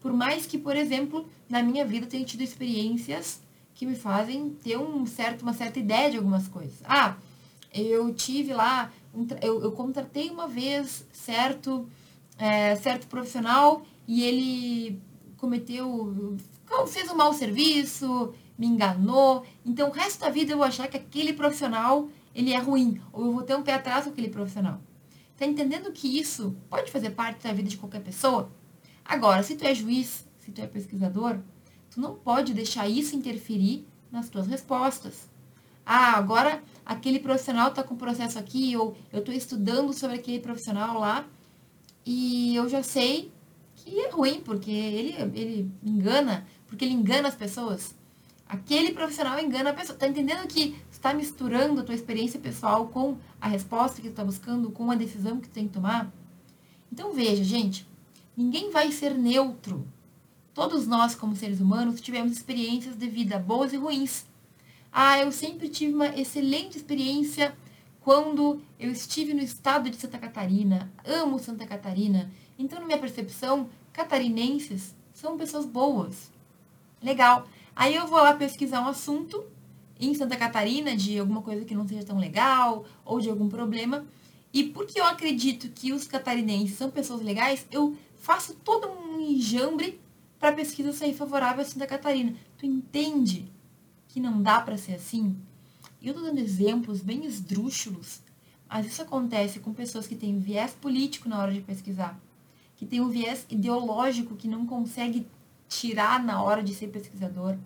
Por 0.00 0.12
mais 0.12 0.46
que, 0.46 0.56
por 0.56 0.76
exemplo, 0.76 1.26
na 1.48 1.62
minha 1.62 1.84
vida 1.84 2.06
tenha 2.06 2.24
tido 2.24 2.42
experiências 2.42 3.40
que 3.74 3.84
me 3.86 3.96
fazem 3.96 4.50
ter 4.62 4.78
um 4.78 5.06
certo, 5.06 5.42
uma 5.42 5.54
certa 5.54 5.78
ideia 5.78 6.10
de 6.10 6.18
algumas 6.18 6.46
coisas. 6.46 6.78
Ah, 6.84 7.16
eu 7.72 8.12
tive 8.14 8.52
lá, 8.52 8.92
eu, 9.42 9.62
eu 9.62 9.72
contratei 9.72 10.30
uma 10.30 10.46
vez 10.46 11.06
certo, 11.12 11.88
é, 12.38 12.76
certo 12.76 13.06
profissional 13.06 13.82
e 14.06 14.22
ele 14.22 15.00
cometeu, 15.36 16.36
fez 16.88 17.10
um 17.10 17.16
mau 17.16 17.32
serviço, 17.32 18.34
me 18.58 18.66
enganou. 18.66 19.44
Então, 19.64 19.88
o 19.88 19.92
resto 19.92 20.20
da 20.20 20.28
vida 20.28 20.52
eu 20.52 20.58
vou 20.58 20.66
achar 20.66 20.86
que 20.86 20.96
aquele 20.98 21.32
profissional 21.32 22.08
ele 22.34 22.52
é 22.52 22.58
ruim, 22.58 23.00
ou 23.12 23.26
eu 23.26 23.32
vou 23.32 23.42
ter 23.42 23.54
um 23.56 23.62
pé 23.62 23.74
atrás 23.74 24.04
com 24.04 24.10
aquele 24.10 24.28
profissional. 24.28 24.80
Tá 25.36 25.46
entendendo 25.46 25.90
que 25.92 26.18
isso 26.18 26.56
pode 26.68 26.90
fazer 26.90 27.10
parte 27.10 27.42
da 27.44 27.52
vida 27.52 27.68
de 27.68 27.76
qualquer 27.76 28.02
pessoa? 28.02 28.50
Agora, 29.04 29.42
se 29.42 29.56
tu 29.56 29.64
é 29.64 29.74
juiz, 29.74 30.26
se 30.38 30.50
tu 30.50 30.60
é 30.60 30.66
pesquisador, 30.66 31.38
tu 31.90 32.00
não 32.00 32.14
pode 32.14 32.52
deixar 32.52 32.88
isso 32.88 33.16
interferir 33.16 33.86
nas 34.12 34.28
tuas 34.28 34.46
respostas. 34.46 35.28
Ah, 35.84 36.16
agora 36.16 36.62
aquele 36.84 37.18
profissional 37.18 37.68
está 37.70 37.82
com 37.82 37.96
processo 37.96 38.38
aqui, 38.38 38.76
ou 38.76 38.96
eu 39.12 39.20
estou 39.20 39.34
estudando 39.34 39.92
sobre 39.92 40.16
aquele 40.16 40.40
profissional 40.40 40.98
lá, 40.98 41.26
e 42.04 42.54
eu 42.54 42.68
já 42.68 42.82
sei 42.82 43.32
que 43.74 43.98
é 43.98 44.10
ruim, 44.10 44.40
porque 44.40 44.70
ele, 44.70 45.14
ele 45.34 45.70
engana, 45.82 46.46
porque 46.66 46.84
ele 46.84 46.94
engana 46.94 47.28
as 47.28 47.34
pessoas. 47.34 47.94
Aquele 48.50 48.92
profissional 48.92 49.38
engana 49.38 49.70
a 49.70 49.72
pessoa. 49.72 49.96
Tá 49.96 50.08
entendendo 50.08 50.46
que 50.46 50.76
está 50.90 51.14
misturando 51.14 51.80
a 51.80 51.84
tua 51.84 51.94
experiência 51.94 52.40
pessoal 52.40 52.88
com 52.88 53.16
a 53.40 53.48
resposta 53.48 54.02
que 54.02 54.08
tu 54.08 54.10
está 54.10 54.24
buscando, 54.24 54.70
com 54.70 54.90
a 54.90 54.94
decisão 54.94 55.40
que 55.40 55.48
tu 55.48 55.52
tem 55.52 55.68
que 55.68 55.74
tomar? 55.74 56.10
Então 56.92 57.12
veja, 57.12 57.44
gente, 57.44 57.86
Ninguém 58.40 58.70
vai 58.70 58.90
ser 58.90 59.12
neutro. 59.12 59.86
Todos 60.54 60.86
nós, 60.86 61.14
como 61.14 61.36
seres 61.36 61.60
humanos, 61.60 62.00
tivemos 62.00 62.32
experiências 62.32 62.96
de 62.96 63.06
vida 63.06 63.38
boas 63.38 63.74
e 63.74 63.76
ruins. 63.76 64.24
Ah, 64.90 65.18
eu 65.18 65.30
sempre 65.30 65.68
tive 65.68 65.92
uma 65.92 66.08
excelente 66.18 66.78
experiência 66.78 67.54
quando 68.00 68.62
eu 68.78 68.90
estive 68.90 69.34
no 69.34 69.42
estado 69.42 69.90
de 69.90 69.96
Santa 69.96 70.18
Catarina. 70.18 70.90
Amo 71.04 71.38
Santa 71.38 71.66
Catarina. 71.66 72.30
Então, 72.58 72.80
na 72.80 72.86
minha 72.86 72.98
percepção, 72.98 73.68
catarinenses 73.92 74.94
são 75.12 75.36
pessoas 75.36 75.66
boas. 75.66 76.30
Legal. 77.02 77.46
Aí 77.80 77.94
eu 77.94 78.06
vou 78.06 78.18
lá 78.18 78.34
pesquisar 78.34 78.82
um 78.82 78.88
assunto 78.88 79.42
em 79.98 80.12
Santa 80.12 80.36
Catarina 80.36 80.94
de 80.94 81.18
alguma 81.18 81.40
coisa 81.40 81.64
que 81.64 81.74
não 81.74 81.88
seja 81.88 82.04
tão 82.04 82.18
legal 82.18 82.84
ou 83.06 83.22
de 83.22 83.30
algum 83.30 83.48
problema. 83.48 84.04
E 84.52 84.64
porque 84.64 85.00
eu 85.00 85.04
acredito 85.06 85.70
que 85.70 85.90
os 85.90 86.06
catarinenses 86.06 86.76
são 86.76 86.90
pessoas 86.90 87.22
legais, 87.22 87.66
eu 87.70 87.96
faço 88.18 88.52
todo 88.56 88.86
um 88.86 89.18
enjambre 89.18 89.98
para 90.38 90.50
a 90.50 90.52
pesquisa 90.52 90.92
sair 90.92 91.14
favorável 91.14 91.62
a 91.62 91.64
Santa 91.64 91.86
Catarina. 91.86 92.34
Tu 92.58 92.66
entende 92.66 93.50
que 94.08 94.20
não 94.20 94.42
dá 94.42 94.60
para 94.60 94.76
ser 94.76 94.96
assim? 94.96 95.34
Eu 96.02 96.12
estou 96.12 96.26
dando 96.26 96.38
exemplos 96.38 97.00
bem 97.00 97.24
esdrúxulos, 97.24 98.20
mas 98.68 98.84
isso 98.84 99.00
acontece 99.00 99.58
com 99.58 99.72
pessoas 99.72 100.06
que 100.06 100.14
têm 100.14 100.38
viés 100.38 100.72
político 100.72 101.30
na 101.30 101.38
hora 101.38 101.54
de 101.54 101.62
pesquisar, 101.62 102.20
que 102.76 102.84
têm 102.84 103.00
um 103.00 103.08
viés 103.08 103.46
ideológico 103.48 104.36
que 104.36 104.48
não 104.48 104.66
consegue 104.66 105.26
tirar 105.70 106.22
na 106.22 106.42
hora 106.42 106.62
de 106.62 106.74
ser 106.74 106.88
pesquisador, 106.88 107.56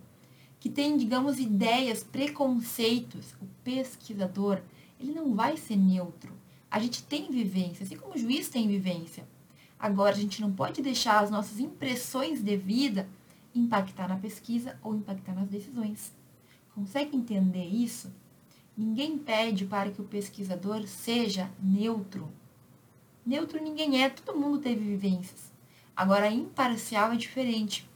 que 0.61 0.68
tem, 0.68 0.96
digamos, 0.96 1.40
ideias, 1.40 2.04
preconceitos. 2.04 3.32
O 3.40 3.46
pesquisador, 3.64 4.61
ele 5.00 5.12
não 5.12 5.34
vai 5.34 5.56
ser 5.56 5.76
neutro. 5.76 6.32
A 6.70 6.78
gente 6.78 7.02
tem 7.02 7.30
vivência, 7.30 7.82
assim 7.82 7.96
como 7.96 8.14
o 8.14 8.18
juiz 8.18 8.49
tem 8.49 8.68
vivência. 8.68 9.26
Agora, 9.78 10.14
a 10.14 10.18
gente 10.18 10.40
não 10.40 10.52
pode 10.52 10.82
deixar 10.82 11.20
as 11.20 11.30
nossas 11.30 11.58
impressões 11.58 12.42
de 12.42 12.56
vida 12.56 13.08
impactar 13.54 14.08
na 14.08 14.16
pesquisa 14.16 14.78
ou 14.82 14.94
impactar 14.94 15.34
nas 15.34 15.49
decisões. 15.49 16.12
Consegue 16.75 17.16
entender 17.16 17.64
isso? 17.64 18.12
Ninguém 18.76 19.16
pede 19.16 19.64
para 19.64 19.90
que 19.90 20.00
o 20.00 20.04
pesquisador 20.04 20.87
seja 20.87 21.50
neutro. 21.62 22.28
Neutro 23.25 23.62
ninguém 23.62 24.02
é, 24.02 24.11
todo 24.11 24.38
mundo 24.38 24.58
teve 24.58 24.84
vivências. 24.84 25.52
Agora, 25.96 26.30
imparcial 26.30 27.12
é 27.12 27.16
diferente. 27.16 27.88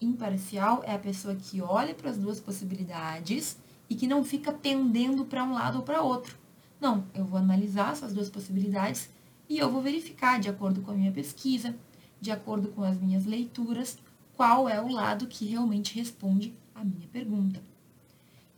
Imparcial 0.00 0.82
é 0.84 0.94
a 0.94 0.98
pessoa 0.98 1.34
que 1.34 1.60
olha 1.60 1.94
para 1.94 2.10
as 2.10 2.18
duas 2.18 2.38
possibilidades 2.38 3.56
e 3.88 3.94
que 3.94 4.06
não 4.06 4.22
fica 4.22 4.52
pendendo 4.52 5.24
para 5.24 5.44
um 5.44 5.52
lado 5.52 5.78
ou 5.78 5.82
para 5.82 6.02
outro. 6.02 6.36
Não, 6.80 7.04
eu 7.14 7.24
vou 7.24 7.38
analisar 7.38 7.92
essas 7.92 8.12
duas 8.12 8.28
possibilidades 8.28 9.08
e 9.48 9.58
eu 9.58 9.70
vou 9.70 9.80
verificar, 9.80 10.38
de 10.38 10.48
acordo 10.48 10.82
com 10.82 10.90
a 10.90 10.94
minha 10.94 11.12
pesquisa, 11.12 11.74
de 12.20 12.30
acordo 12.30 12.68
com 12.68 12.82
as 12.82 13.00
minhas 13.00 13.24
leituras, 13.24 13.98
qual 14.36 14.68
é 14.68 14.80
o 14.80 14.92
lado 14.92 15.26
que 15.26 15.46
realmente 15.46 15.94
responde 15.94 16.52
à 16.74 16.84
minha 16.84 17.08
pergunta. 17.08 17.62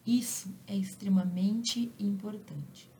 Isso 0.04 0.52
é 0.66 0.74
extremamente 0.74 1.92
importante. 1.98 2.90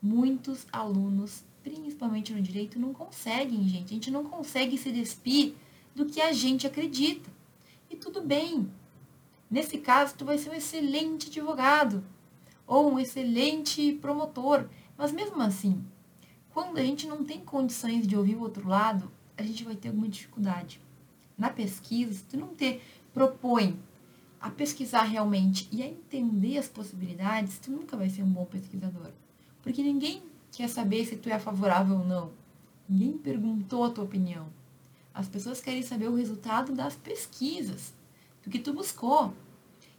Muitos 0.00 0.66
alunos, 0.70 1.42
principalmente 1.62 2.32
no 2.32 2.42
direito, 2.42 2.78
não 2.78 2.92
conseguem, 2.92 3.66
gente. 3.66 3.86
A 3.86 3.94
gente 3.94 4.10
não 4.10 4.24
consegue 4.24 4.76
se 4.76 4.92
despir 4.92 5.54
do 5.94 6.06
que 6.06 6.20
a 6.20 6.32
gente 6.32 6.66
acredita. 6.66 7.30
E 7.92 7.96
tudo 7.96 8.22
bem. 8.22 8.72
Nesse 9.50 9.76
caso, 9.76 10.14
tu 10.16 10.24
vai 10.24 10.38
ser 10.38 10.48
um 10.48 10.54
excelente 10.54 11.28
advogado 11.28 12.02
ou 12.66 12.90
um 12.90 12.98
excelente 12.98 13.92
promotor. 14.00 14.66
Mas 14.96 15.12
mesmo 15.12 15.42
assim, 15.42 15.84
quando 16.54 16.78
a 16.78 16.82
gente 16.82 17.06
não 17.06 17.22
tem 17.22 17.40
condições 17.40 18.06
de 18.06 18.16
ouvir 18.16 18.36
o 18.36 18.40
outro 18.40 18.66
lado, 18.66 19.12
a 19.36 19.42
gente 19.42 19.62
vai 19.62 19.76
ter 19.76 19.88
alguma 19.88 20.08
dificuldade. 20.08 20.80
Na 21.36 21.50
pesquisa, 21.50 22.14
se 22.14 22.22
tu 22.22 22.38
não 22.38 22.48
ter, 22.48 22.82
propõe, 23.12 23.78
a 24.40 24.48
pesquisar 24.48 25.02
realmente 25.02 25.68
e 25.70 25.82
a 25.82 25.86
entender 25.86 26.56
as 26.56 26.68
possibilidades, 26.68 27.58
tu 27.58 27.70
nunca 27.70 27.94
vai 27.94 28.08
ser 28.08 28.22
um 28.22 28.32
bom 28.32 28.46
pesquisador. 28.46 29.10
Porque 29.62 29.82
ninguém 29.82 30.22
quer 30.50 30.68
saber 30.68 31.04
se 31.04 31.16
tu 31.16 31.28
é 31.28 31.38
favorável 31.38 31.98
ou 31.98 32.04
não. 32.06 32.30
Ninguém 32.88 33.18
perguntou 33.18 33.84
a 33.84 33.90
tua 33.90 34.04
opinião. 34.04 34.48
As 35.14 35.28
pessoas 35.28 35.60
querem 35.60 35.82
saber 35.82 36.08
o 36.08 36.14
resultado 36.14 36.72
das 36.72 36.94
pesquisas, 36.94 37.92
do 38.42 38.50
que 38.50 38.58
tu 38.58 38.72
buscou. 38.72 39.34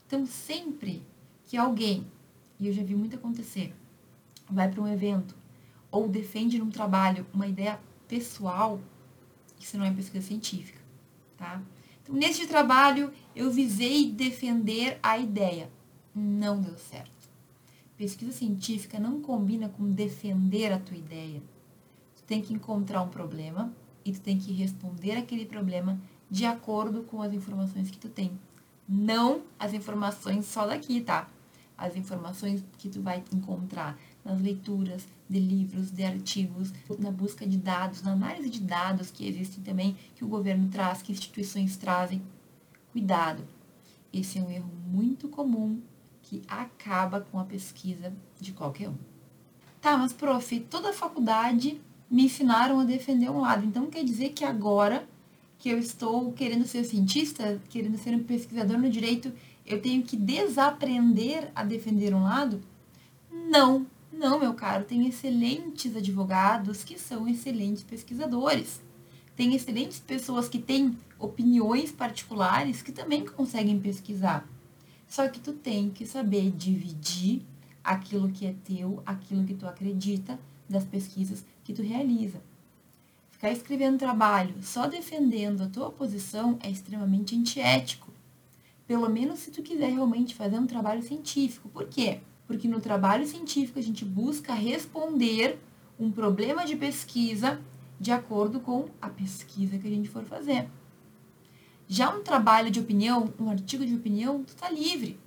Então, 0.05 0.25
sempre 0.25 1.03
que 1.45 1.55
alguém, 1.55 2.05
e 2.59 2.67
eu 2.67 2.73
já 2.73 2.83
vi 2.83 2.95
muito 2.95 3.15
acontecer, 3.15 3.73
vai 4.49 4.69
para 4.69 4.81
um 4.81 4.87
evento 4.87 5.35
ou 5.91 6.07
defende 6.07 6.57
num 6.57 6.69
trabalho 6.69 7.25
uma 7.33 7.47
ideia 7.47 7.79
pessoal, 8.07 8.79
isso 9.59 9.77
não 9.77 9.85
é 9.85 9.93
pesquisa 9.93 10.27
científica, 10.27 10.79
tá? 11.37 11.61
Então, 12.01 12.15
nesse 12.15 12.47
trabalho, 12.47 13.13
eu 13.35 13.49
visei 13.49 14.11
defender 14.11 14.99
a 15.01 15.17
ideia. 15.17 15.71
Não 16.13 16.59
deu 16.59 16.77
certo. 16.77 17.11
Pesquisa 17.97 18.31
científica 18.31 18.99
não 18.99 19.21
combina 19.21 19.69
com 19.69 19.89
defender 19.89 20.73
a 20.73 20.79
tua 20.79 20.97
ideia. 20.97 21.41
Tu 22.15 22.23
tem 22.23 22.41
que 22.41 22.53
encontrar 22.53 23.01
um 23.01 23.09
problema 23.09 23.73
e 24.05 24.11
tu 24.11 24.21
tem 24.21 24.37
que 24.37 24.51
responder 24.51 25.13
aquele 25.13 25.45
problema 25.45 25.99
de 26.29 26.45
acordo 26.45 27.03
com 27.03 27.21
as 27.21 27.33
informações 27.33 27.89
que 27.89 27.97
tu 27.97 28.09
tem. 28.09 28.31
Não 28.87 29.43
as 29.57 29.73
informações 29.73 30.45
só 30.45 30.67
daqui, 30.67 31.01
tá? 31.01 31.29
As 31.77 31.95
informações 31.95 32.63
que 32.77 32.89
tu 32.89 33.01
vai 33.01 33.23
encontrar 33.31 33.97
nas 34.23 34.41
leituras 34.41 35.05
de 35.29 35.39
livros, 35.39 35.91
de 35.91 36.03
artigos, 36.03 36.71
na 36.99 37.11
busca 37.11 37.47
de 37.47 37.57
dados, 37.57 38.01
na 38.01 38.11
análise 38.11 38.49
de 38.49 38.61
dados 38.61 39.09
que 39.09 39.27
existem 39.27 39.63
também, 39.63 39.97
que 40.15 40.23
o 40.23 40.27
governo 40.27 40.69
traz, 40.69 41.01
que 41.01 41.11
instituições 41.11 41.77
trazem. 41.77 42.21
Cuidado. 42.91 43.43
Esse 44.11 44.37
é 44.37 44.41
um 44.41 44.51
erro 44.51 44.69
muito 44.87 45.27
comum 45.27 45.81
que 46.21 46.41
acaba 46.47 47.21
com 47.21 47.39
a 47.39 47.43
pesquisa 47.43 48.13
de 48.39 48.53
qualquer 48.53 48.89
um. 48.89 48.97
Tá, 49.81 49.97
mas 49.97 50.13
prof, 50.13 50.59
toda 50.61 50.93
faculdade 50.93 51.81
me 52.13 52.25
ensinaram 52.25 52.79
a 52.79 52.83
defender 52.83 53.31
um 53.31 53.41
lado. 53.41 53.65
Então 53.65 53.87
quer 53.87 54.03
dizer 54.03 54.29
que 54.29 54.45
agora 54.45 55.09
que 55.57 55.67
eu 55.67 55.79
estou 55.79 56.31
querendo 56.31 56.67
ser 56.67 56.83
cientista, 56.83 57.59
querendo 57.69 57.97
ser 57.97 58.13
um 58.13 58.23
pesquisador 58.23 58.77
no 58.77 58.87
direito, 58.87 59.33
eu 59.65 59.81
tenho 59.81 60.03
que 60.03 60.15
desaprender 60.15 61.51
a 61.55 61.63
defender 61.63 62.13
um 62.13 62.21
lado? 62.21 62.61
Não, 63.31 63.87
não, 64.11 64.39
meu 64.39 64.53
caro, 64.53 64.83
tem 64.83 65.07
excelentes 65.07 65.95
advogados 65.95 66.83
que 66.83 66.99
são 66.99 67.27
excelentes 67.27 67.81
pesquisadores. 67.81 68.79
Tem 69.35 69.55
excelentes 69.55 69.99
pessoas 69.99 70.47
que 70.47 70.59
têm 70.59 70.95
opiniões 71.17 71.91
particulares 71.91 72.83
que 72.83 72.91
também 72.91 73.25
conseguem 73.25 73.79
pesquisar. 73.79 74.47
Só 75.07 75.27
que 75.27 75.39
tu 75.39 75.51
tem 75.51 75.89
que 75.89 76.05
saber 76.05 76.51
dividir 76.51 77.41
aquilo 77.83 78.29
que 78.29 78.45
é 78.45 78.53
teu, 78.63 79.01
aquilo 79.03 79.43
que 79.45 79.55
tu 79.55 79.65
acredita 79.65 80.39
das 80.69 80.83
pesquisas 80.83 81.43
que 81.63 81.73
tu 81.73 81.81
realiza. 81.81 82.41
Ficar 83.31 83.51
escrevendo 83.51 83.97
trabalho 83.97 84.55
só 84.61 84.87
defendendo 84.87 85.63
a 85.63 85.69
tua 85.69 85.91
posição 85.91 86.57
é 86.61 86.69
extremamente 86.69 87.35
antiético. 87.35 88.11
Pelo 88.87 89.09
menos 89.09 89.39
se 89.39 89.51
tu 89.51 89.61
quiser 89.61 89.91
realmente 89.91 90.35
fazer 90.35 90.57
um 90.57 90.67
trabalho 90.67 91.01
científico. 91.01 91.69
Por 91.69 91.87
quê? 91.87 92.19
porque 92.45 92.67
no 92.67 92.79
trabalho 92.79 93.25
científico 93.25 93.79
a 93.79 93.81
gente 93.81 94.03
busca 94.03 94.53
responder 94.53 95.59
um 95.99 96.11
problema 96.11 96.65
de 96.65 96.75
pesquisa 96.75 97.59
de 97.99 98.11
acordo 98.11 98.59
com 98.59 98.89
a 99.01 99.09
pesquisa 99.09 99.77
que 99.77 99.87
a 99.87 99.89
gente 99.89 100.09
for 100.09 100.23
fazer. 100.23 100.67
Já 101.87 102.15
um 102.15 102.23
trabalho 102.23 102.69
de 102.69 102.79
opinião, 102.79 103.33
um 103.39 103.49
artigo 103.49 103.85
de 103.85 103.95
opinião, 103.95 104.43
tu 104.43 104.55
tá 104.55 104.69
livre. 104.69 105.19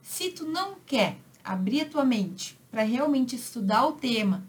Se 0.00 0.30
tu 0.30 0.44
não 0.44 0.76
quer 0.84 1.18
abrir 1.44 1.82
a 1.82 1.88
tua 1.88 2.04
mente 2.04 2.58
para 2.70 2.82
realmente 2.82 3.36
estudar 3.36 3.86
o 3.86 3.92
tema 3.92 4.44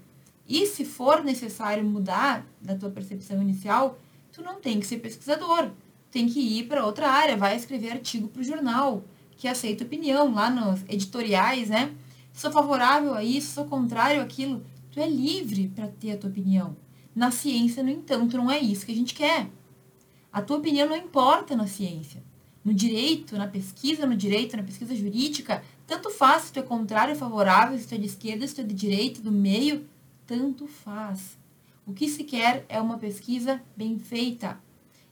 e 0.47 0.65
se 0.65 0.85
for 0.85 1.23
necessário 1.23 1.83
mudar 1.83 2.45
da 2.61 2.75
tua 2.75 2.89
percepção 2.89 3.41
inicial, 3.41 3.99
tu 4.31 4.41
não 4.41 4.61
tem 4.61 4.79
que 4.79 4.87
ser 4.87 4.97
pesquisador. 4.97 5.71
Tem 6.09 6.27
que 6.27 6.39
ir 6.39 6.67
para 6.67 6.85
outra 6.85 7.09
área, 7.09 7.35
vai 7.35 7.55
escrever 7.55 7.91
artigo 7.91 8.27
para 8.29 8.41
o 8.41 8.45
jornal 8.45 9.03
que 9.35 9.47
aceita 9.47 9.83
opinião 9.83 10.33
lá 10.33 10.49
nos 10.49 10.81
editoriais, 10.89 11.69
né? 11.69 11.93
sou 12.37 12.51
favorável 12.51 13.15
a 13.15 13.23
isso, 13.23 13.53
sou 13.53 13.65
contrário 13.65 14.21
àquilo. 14.21 14.63
Tu 14.91 14.99
é 14.99 15.09
livre 15.09 15.69
para 15.69 15.87
ter 15.87 16.11
a 16.11 16.17
tua 16.17 16.29
opinião. 16.29 16.77
Na 17.15 17.31
ciência, 17.31 17.81
no 17.81 17.89
entanto, 17.89 18.37
não 18.37 18.49
é 18.49 18.59
isso 18.59 18.85
que 18.85 18.91
a 18.91 18.95
gente 18.95 19.15
quer. 19.15 19.49
A 20.31 20.41
tua 20.41 20.57
opinião 20.57 20.87
não 20.87 20.95
importa 20.95 21.55
na 21.55 21.65
ciência. 21.65 22.23
No 22.63 22.73
direito, 22.73 23.35
na 23.37 23.47
pesquisa 23.47 24.05
no 24.05 24.15
direito, 24.15 24.55
na 24.55 24.61
pesquisa 24.61 24.95
jurídica, 24.95 25.63
tanto 25.87 26.11
faz 26.11 26.43
se 26.43 26.53
tu 26.53 26.59
é 26.59 26.63
contrário 26.63 27.13
ou 27.13 27.19
favorável, 27.19 27.77
se 27.79 27.87
tu 27.87 27.95
é 27.95 27.97
de 27.97 28.05
esquerda, 28.05 28.45
se 28.45 28.53
tu 28.53 28.61
é 28.61 28.63
de 28.63 28.73
direita, 28.73 29.21
do 29.21 29.31
meio, 29.31 29.87
tanto 30.27 30.67
faz. 30.67 31.37
O 31.85 31.93
que 31.93 32.09
se 32.09 32.25
quer 32.25 32.65
é 32.67 32.81
uma 32.81 32.97
pesquisa 32.97 33.61
bem 33.75 33.97
feita, 33.97 34.59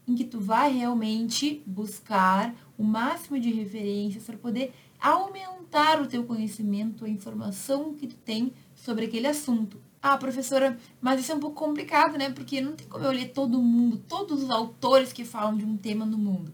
em 0.06 0.14
que 0.14 0.24
tu 0.24 0.38
vai 0.38 0.70
realmente 0.70 1.62
buscar 1.66 2.54
o 2.76 2.84
máximo 2.84 3.40
de 3.40 3.50
referências 3.50 4.24
para 4.24 4.36
poder 4.36 4.72
aumentar 5.00 6.00
o 6.00 6.06
teu 6.06 6.24
conhecimento, 6.24 7.04
a 7.04 7.08
informação 7.08 7.94
que 7.94 8.06
tu 8.06 8.16
tem 8.16 8.52
sobre 8.74 9.06
aquele 9.06 9.26
assunto. 9.26 9.80
Ah, 10.02 10.16
professora, 10.16 10.78
mas 11.00 11.20
isso 11.20 11.32
é 11.32 11.34
um 11.34 11.40
pouco 11.40 11.56
complicado, 11.56 12.16
né? 12.16 12.30
Porque 12.30 12.60
não 12.60 12.76
tem 12.76 12.86
como 12.86 13.04
eu 13.04 13.10
ler 13.10 13.32
todo 13.32 13.60
mundo, 13.60 13.96
todos 14.06 14.44
os 14.44 14.50
autores 14.50 15.12
que 15.12 15.24
falam 15.24 15.56
de 15.56 15.64
um 15.64 15.76
tema 15.76 16.04
no 16.04 16.18
mundo. 16.18 16.52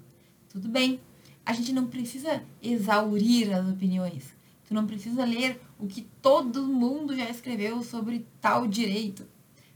Tudo 0.49 0.69
bem. 0.69 1.01
A 1.45 1.53
gente 1.53 1.73
não 1.73 1.87
precisa 1.87 2.43
exaurir 2.63 3.53
as 3.53 3.69
opiniões. 3.69 4.42
Tu 4.73 4.75
não 4.75 4.87
precisa 4.87 5.27
ler 5.27 5.61
o 5.79 5.87
que 5.87 6.01
todo 6.23 6.67
mundo 6.67 7.15
já 7.15 7.29
escreveu 7.29 7.83
sobre 7.83 8.27
tal 8.41 8.67
direito. 8.67 9.27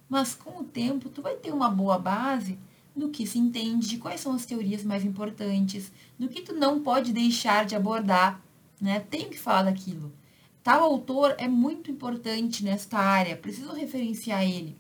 Mas 0.09 0.35
com 0.35 0.63
o 0.63 0.65
tempo, 0.65 1.11
tu 1.11 1.21
vai 1.21 1.35
ter 1.35 1.53
uma 1.53 1.69
boa 1.69 1.99
base 1.99 2.59
do 2.97 3.11
que 3.11 3.27
se 3.27 3.39
entende, 3.39 3.91
de 3.91 3.99
quais 3.99 4.23
são 4.23 4.33
as 4.33 4.47
teorias 4.47 4.83
mais 4.83 5.05
importantes, 5.05 5.93
do 6.19 6.31
que 6.31 6.41
tu 6.41 6.55
não 6.55 6.81
pode 6.81 7.13
deixar 7.13 7.67
de 7.67 7.77
abordar 7.77 8.43
né? 8.81 9.01
Tenho 9.01 9.29
que 9.29 9.39
falar 9.39 9.65
daquilo. 9.65 10.11
Tal 10.63 10.83
autor 10.83 11.35
é 11.37 11.47
muito 11.47 11.91
importante 11.91 12.65
nesta 12.65 12.97
área, 12.97 13.37
preciso 13.37 13.75
referenciar 13.75 14.45
ele. 14.45 14.79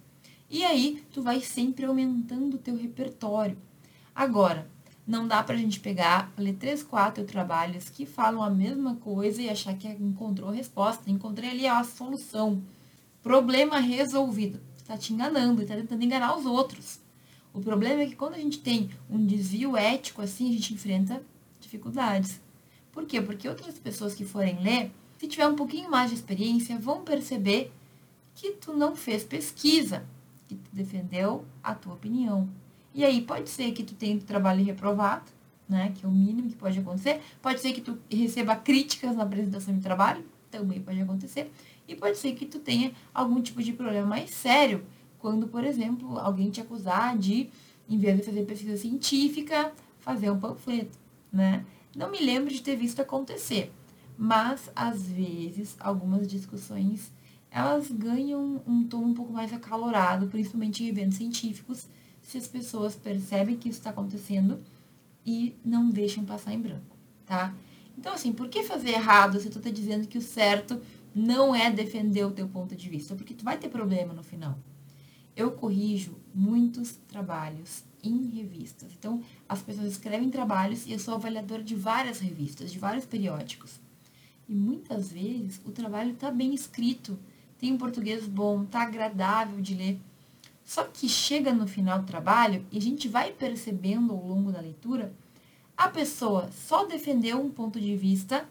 E 0.48 0.64
aí, 0.64 1.05
tu 1.12 1.20
vai 1.20 1.42
sempre 1.42 1.85
aumentando 1.85 2.55
o 2.55 2.59
teu 2.59 2.74
repertório. 2.74 3.59
Agora, 4.14 4.66
não 5.07 5.29
dá 5.29 5.42
pra 5.42 5.57
gente 5.57 5.79
pegar, 5.79 6.33
ler 6.37 6.55
três, 6.55 6.83
quatro 6.83 7.23
trabalhos 7.25 7.88
que 7.88 8.05
falam 8.05 8.42
a 8.42 8.51
mesma 8.51 8.97
coisa 8.97 9.40
e 9.40 9.49
achar 9.49 9.77
que 9.77 9.87
encontrou 9.87 10.51
a 10.51 10.53
resposta. 10.53 11.09
Encontrei 11.09 11.51
ali 11.51 11.66
a 11.66 11.85
solução. 11.85 12.61
Problema 13.23 13.79
resolvido. 13.79 14.61
Tá 14.85 14.97
te 14.99 15.12
enganando, 15.12 15.64
tá 15.64 15.77
tentando 15.77 16.03
enganar 16.03 16.37
os 16.37 16.45
outros. 16.45 17.01
O 17.55 17.61
problema 17.61 18.03
é 18.03 18.07
que 18.07 18.16
quando 18.16 18.35
a 18.35 18.38
gente 18.38 18.59
tem 18.59 18.90
um 19.09 19.25
desvio 19.25 19.77
ético 19.77 20.23
assim, 20.23 20.49
a 20.49 20.53
gente 20.53 20.75
enfrenta 20.75 21.23
dificuldades. 21.61 22.40
Por 22.92 23.07
quê? 23.07 23.21
Porque 23.21 23.49
outras 23.49 23.79
pessoas 23.79 24.14
que 24.14 24.25
forem 24.25 24.61
ler, 24.62 24.90
se 25.19 25.29
tiver 25.29 25.47
um 25.47 25.57
pouquinho 25.57 25.90
mais 25.90 26.11
de 26.11 26.16
experiência, 26.16 26.79
vão 26.79 27.03
perceber 27.03 27.73
que 28.35 28.53
tu 28.53 28.73
não 28.73 28.95
fez 28.95 29.25
pesquisa, 29.25 30.05
que 30.49 30.55
tu 30.55 30.71
defendeu 30.73 31.45
a 31.62 31.75
tua 31.75 31.95
opinião. 31.95 32.49
E 32.96 33.04
aí 33.04 33.20
pode 33.20 33.50
ser 33.50 33.72
que 33.72 33.85
tu 33.85 33.94
tenha 33.94 34.18
trabalho 34.20 34.64
reprovado, 34.64 35.30
né, 35.68 35.92
que 35.94 36.06
é 36.06 36.09
o 36.09 36.11
mínimo 36.11 36.48
que 36.48 36.56
pode 36.56 36.78
acontecer. 36.78 37.20
Pode 37.42 37.61
ser 37.61 37.74
que 37.74 37.82
tu 37.82 37.98
receba 38.11 38.56
críticas 38.56 39.14
na 39.14 39.22
apresentação 39.22 39.74
de 39.74 39.82
trabalho, 39.82 40.24
também 40.50 40.80
pode 40.80 40.98
acontecer. 41.02 41.52
E 41.87 41.94
pode 41.94 42.16
ser 42.16 42.35
que 42.35 42.46
tu 42.46 42.59
tenha 42.59 42.92
algum 43.12 43.42
tipo 43.42 43.62
de 43.62 43.74
problema 43.74 44.06
mais 44.06 44.30
sério, 44.30 44.82
quando, 45.18 45.46
por 45.46 45.62
exemplo, 45.62 46.18
alguém 46.18 46.48
te 46.48 46.62
acusar 46.62 47.18
de, 47.18 47.50
em 47.87 47.98
vez 47.98 48.16
de 48.16 48.22
fazer 48.22 48.46
pesquisa 48.46 48.78
científica, 48.78 49.74
fazer 50.00 50.30
um 50.30 50.40
panfleto, 50.40 50.98
né? 51.30 51.66
Não 51.94 52.11
me 52.11 52.18
lembro 52.18 52.50
de 52.50 52.62
ter 52.62 52.76
visto 52.76 53.02
acontecer, 53.02 53.70
mas 54.16 54.70
às 54.74 55.06
vezes 55.06 55.76
algumas 55.80 56.26
discussões 56.26 57.12
elas 57.50 57.90
ganham 57.90 58.62
um 58.66 58.85
tom 58.85 59.02
um 59.02 59.14
pouco 59.14 59.32
mais 59.32 59.52
acalorado, 59.52 60.28
principalmente 60.28 60.82
em 60.82 60.88
eventos 60.88 61.18
científicos, 61.18 61.88
se 62.27 62.37
as 62.37 62.49
pessoas 62.49 62.97
percebem 62.97 63.57
que 63.57 63.69
isso 63.69 63.79
está 63.79 63.91
acontecendo 63.91 64.61
e 65.25 65.55
não 65.65 65.89
deixam 65.89 66.25
passar 66.25 66.53
em 66.53 66.61
branco, 66.61 66.97
tá? 67.25 67.55
Então, 67.97 68.12
assim, 68.12 68.33
por 68.33 68.49
que 68.49 68.65
fazer 68.65 68.91
errado 68.91 69.39
se 69.39 69.49
tu 69.49 69.61
tá 69.61 69.71
dizendo 69.71 70.09
que 70.09 70.19
o 70.19 70.23
certo 70.23 70.83
não 71.15 71.55
é 71.55 71.71
defender 71.71 72.25
o 72.25 72.33
teu 72.33 72.49
ponto 72.49 72.75
de 72.75 72.89
vista? 72.89 73.15
Porque 73.15 73.33
tu 73.33 73.45
vai 73.45 73.57
ter 73.57 73.69
problema 73.69 74.12
no 74.12 74.25
final. 74.25 74.59
Eu 75.37 75.53
corrijo 75.53 76.17
muitos 76.35 76.97
trabalhos 77.07 77.85
em 78.03 78.27
revistas. 78.27 78.91
Então, 78.99 79.23
as 79.49 79.62
pessoas 79.62 79.93
escrevem 79.93 80.29
trabalhos 80.29 80.85
e 80.85 80.93
eu 80.93 80.99
sou 80.99 81.15
avaliadora 81.15 81.62
de 81.62 81.77
várias 81.77 82.19
revistas, 82.19 82.73
de 82.73 82.79
vários 82.79 83.07
periódicos. 83.07 83.79
E 84.49 84.55
muitas 84.55 85.12
vezes 85.12 85.61
o 85.65 85.71
trabalho 85.71 86.12
está 86.12 86.31
bem 86.33 86.53
escrito, 86.53 87.17
tem 87.57 87.73
um 87.73 87.79
português 87.79 88.27
bom, 88.27 88.65
está 88.65 88.83
agradável 88.83 89.61
de 89.61 89.75
ler. 89.75 90.01
Só 90.66 90.83
que 90.83 91.09
chega 91.09 91.52
no 91.52 91.68
final 91.68 92.00
do 92.00 92.07
trabalho 92.07 92.66
e 92.72 92.76
a 92.76 92.81
gente 92.81 93.07
vai 93.07 93.31
percebendo 93.31 94.12
ao 94.12 94.26
longo 94.26 94.50
da 94.50 94.61
leitura 94.61 95.14
A 95.76 95.88
pessoa 95.88 96.50
só 96.50 96.85
defendeu 96.85 97.40
um 97.40 97.50
ponto 97.50 97.81
de 97.81 97.96
vista, 97.96 98.48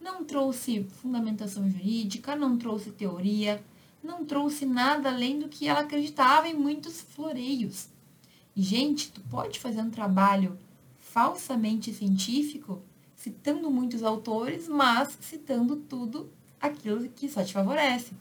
não 0.00 0.24
trouxe 0.24 0.84
fundamentação 1.02 1.68
jurídica, 1.68 2.34
não 2.34 2.56
trouxe 2.56 2.90
teoria, 2.92 3.62
não 4.02 4.24
trouxe 4.24 4.64
nada 4.64 5.10
além 5.10 5.38
do 5.38 5.48
que 5.48 5.68
ela 5.68 5.80
acreditava 5.80 6.48
em 6.48 6.54
muitos 6.54 7.02
floreios. 7.02 7.88
E, 8.56 8.62
gente, 8.62 9.10
tu 9.12 9.20
pode 9.22 9.60
fazer 9.60 9.82
um 9.82 9.90
trabalho 9.90 10.56
falsamente 10.98 11.92
científico, 11.92 12.80
citando 13.16 13.70
muitos 13.70 14.02
autores, 14.02 14.66
mas 14.66 15.18
citando 15.20 15.76
tudo 15.76 16.30
aquilo 16.58 17.06
que 17.10 17.28
só 17.28 17.44
te 17.44 17.52
favorece. 17.52 18.12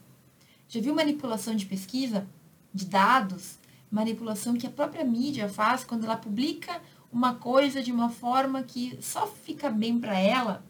Já 0.68 0.82
viu 0.82 0.94
manipulação 0.94 1.56
de 1.56 1.66
pesquisa, 1.66 2.28
de 2.74 2.86
dados, 2.86 3.58
manipulação 3.90 4.56
que 4.56 4.68
a 4.68 4.72
própria 4.72 5.04
mídia 5.04 5.50
faz 5.50 5.84
quando 5.84 6.06
ela 6.06 6.18
publica 6.18 6.82
uma 7.12 7.36
coisa 7.36 7.82
de 7.82 7.92
uma 7.92 8.10
forma 8.10 8.64
que 8.64 8.98
só 9.02 9.26
fica 9.28 9.70
bem 9.70 10.00
para 10.00 10.18
ela? 10.18 10.64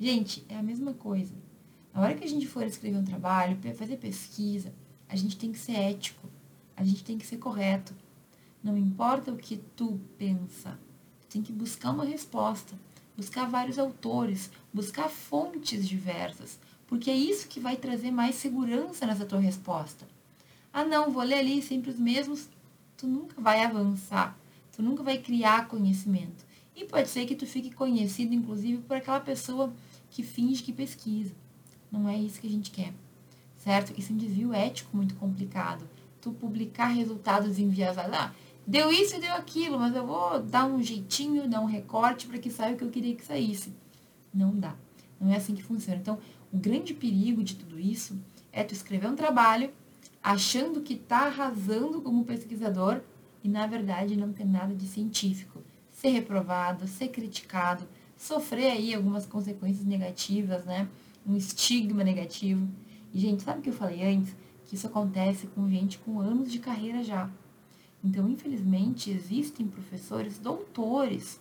Gente, 0.00 0.44
é 0.48 0.56
a 0.56 0.62
mesma 0.62 0.94
coisa. 0.94 1.34
Na 1.92 2.00
hora 2.00 2.14
que 2.14 2.24
a 2.24 2.28
gente 2.28 2.46
for 2.46 2.64
escrever 2.64 2.96
um 2.96 3.04
trabalho, 3.04 3.58
fazer 3.74 3.96
pesquisa, 3.96 4.72
a 5.08 5.16
gente 5.16 5.36
tem 5.36 5.52
que 5.52 5.58
ser 5.58 5.72
ético, 5.72 6.28
a 6.76 6.84
gente 6.84 7.02
tem 7.02 7.18
que 7.18 7.26
ser 7.26 7.38
correto. 7.38 7.94
Não 8.62 8.76
importa 8.76 9.32
o 9.32 9.36
que 9.36 9.56
tu 9.76 10.00
pensa, 10.16 10.78
tem 11.28 11.42
que 11.42 11.52
buscar 11.52 11.90
uma 11.90 12.04
resposta, 12.04 12.74
buscar 13.16 13.48
vários 13.48 13.78
autores, 13.78 14.50
buscar 14.72 15.08
fontes 15.08 15.88
diversas, 15.88 16.58
porque 16.86 17.10
é 17.10 17.16
isso 17.16 17.48
que 17.48 17.60
vai 17.60 17.76
trazer 17.76 18.10
mais 18.10 18.36
segurança 18.36 19.06
nessa 19.06 19.26
tua 19.26 19.40
resposta. 19.40 20.06
Ah, 20.72 20.84
não, 20.84 21.10
vou 21.10 21.22
ler 21.22 21.38
ali 21.38 21.62
sempre 21.62 21.90
os 21.90 21.98
mesmos. 21.98 22.48
Tu 22.96 23.06
nunca 23.06 23.40
vai 23.40 23.64
avançar, 23.64 24.36
tu 24.72 24.82
nunca 24.82 25.02
vai 25.02 25.18
criar 25.18 25.68
conhecimento. 25.68 26.44
E 26.74 26.84
pode 26.84 27.08
ser 27.08 27.26
que 27.26 27.34
tu 27.34 27.46
fique 27.46 27.70
conhecido, 27.70 28.34
inclusive, 28.34 28.82
por 28.82 28.96
aquela 28.96 29.20
pessoa 29.20 29.72
que 30.10 30.22
finge 30.22 30.62
que 30.62 30.72
pesquisa. 30.72 31.34
Não 31.90 32.08
é 32.08 32.16
isso 32.16 32.40
que 32.40 32.46
a 32.46 32.50
gente 32.50 32.70
quer, 32.70 32.92
certo? 33.56 33.92
Isso 33.98 34.12
é 34.12 34.14
um 34.14 34.18
desvio 34.18 34.52
ético 34.52 34.96
muito 34.96 35.14
complicado. 35.16 35.88
Tu 36.20 36.30
publicar 36.32 36.88
resultados 36.88 37.58
enviesados. 37.58 38.12
Ah, 38.12 38.32
deu 38.66 38.92
isso 38.92 39.16
e 39.16 39.20
deu 39.20 39.34
aquilo, 39.34 39.78
mas 39.78 39.94
eu 39.94 40.06
vou 40.06 40.40
dar 40.40 40.66
um 40.66 40.82
jeitinho, 40.82 41.48
dar 41.48 41.60
um 41.60 41.66
recorte 41.66 42.26
para 42.26 42.38
que 42.38 42.50
saia 42.50 42.74
o 42.74 42.76
que 42.76 42.84
eu 42.84 42.90
queria 42.90 43.14
que 43.14 43.24
saísse. 43.24 43.72
Não 44.32 44.54
dá. 44.54 44.76
Não 45.20 45.32
é 45.32 45.36
assim 45.36 45.54
que 45.54 45.62
funciona. 45.62 46.00
Então, 46.00 46.18
o 46.52 46.58
grande 46.58 46.94
perigo 46.94 47.42
de 47.42 47.56
tudo 47.56 47.78
isso 47.78 48.18
é 48.52 48.62
tu 48.62 48.72
escrever 48.74 49.08
um 49.08 49.16
trabalho 49.16 49.70
achando 50.22 50.80
que 50.80 50.94
está 50.94 51.26
arrasando 51.26 52.00
como 52.00 52.24
pesquisador 52.24 53.00
e, 53.42 53.48
na 53.48 53.66
verdade, 53.66 54.16
não 54.16 54.32
ter 54.32 54.44
nada 54.44 54.74
de 54.74 54.86
científico. 54.86 55.62
Ser 55.90 56.10
reprovado, 56.10 56.86
ser 56.86 57.08
criticado, 57.08 57.88
sofrer 58.16 58.72
aí 58.72 58.94
algumas 58.94 59.26
consequências 59.26 59.84
negativas, 59.84 60.64
né? 60.64 60.88
Um 61.26 61.36
estigma 61.36 62.04
negativo. 62.04 62.68
E, 63.12 63.18
gente, 63.18 63.42
sabe 63.42 63.60
o 63.60 63.62
que 63.62 63.70
eu 63.70 63.74
falei 63.74 64.02
antes? 64.04 64.34
Que 64.66 64.74
isso 64.74 64.86
acontece 64.86 65.46
com 65.48 65.68
gente 65.68 65.98
com 65.98 66.20
anos 66.20 66.50
de 66.52 66.58
carreira 66.58 67.02
já. 67.02 67.30
Então, 68.02 68.28
infelizmente, 68.28 69.10
existem 69.10 69.66
professores, 69.66 70.38
doutores, 70.38 71.40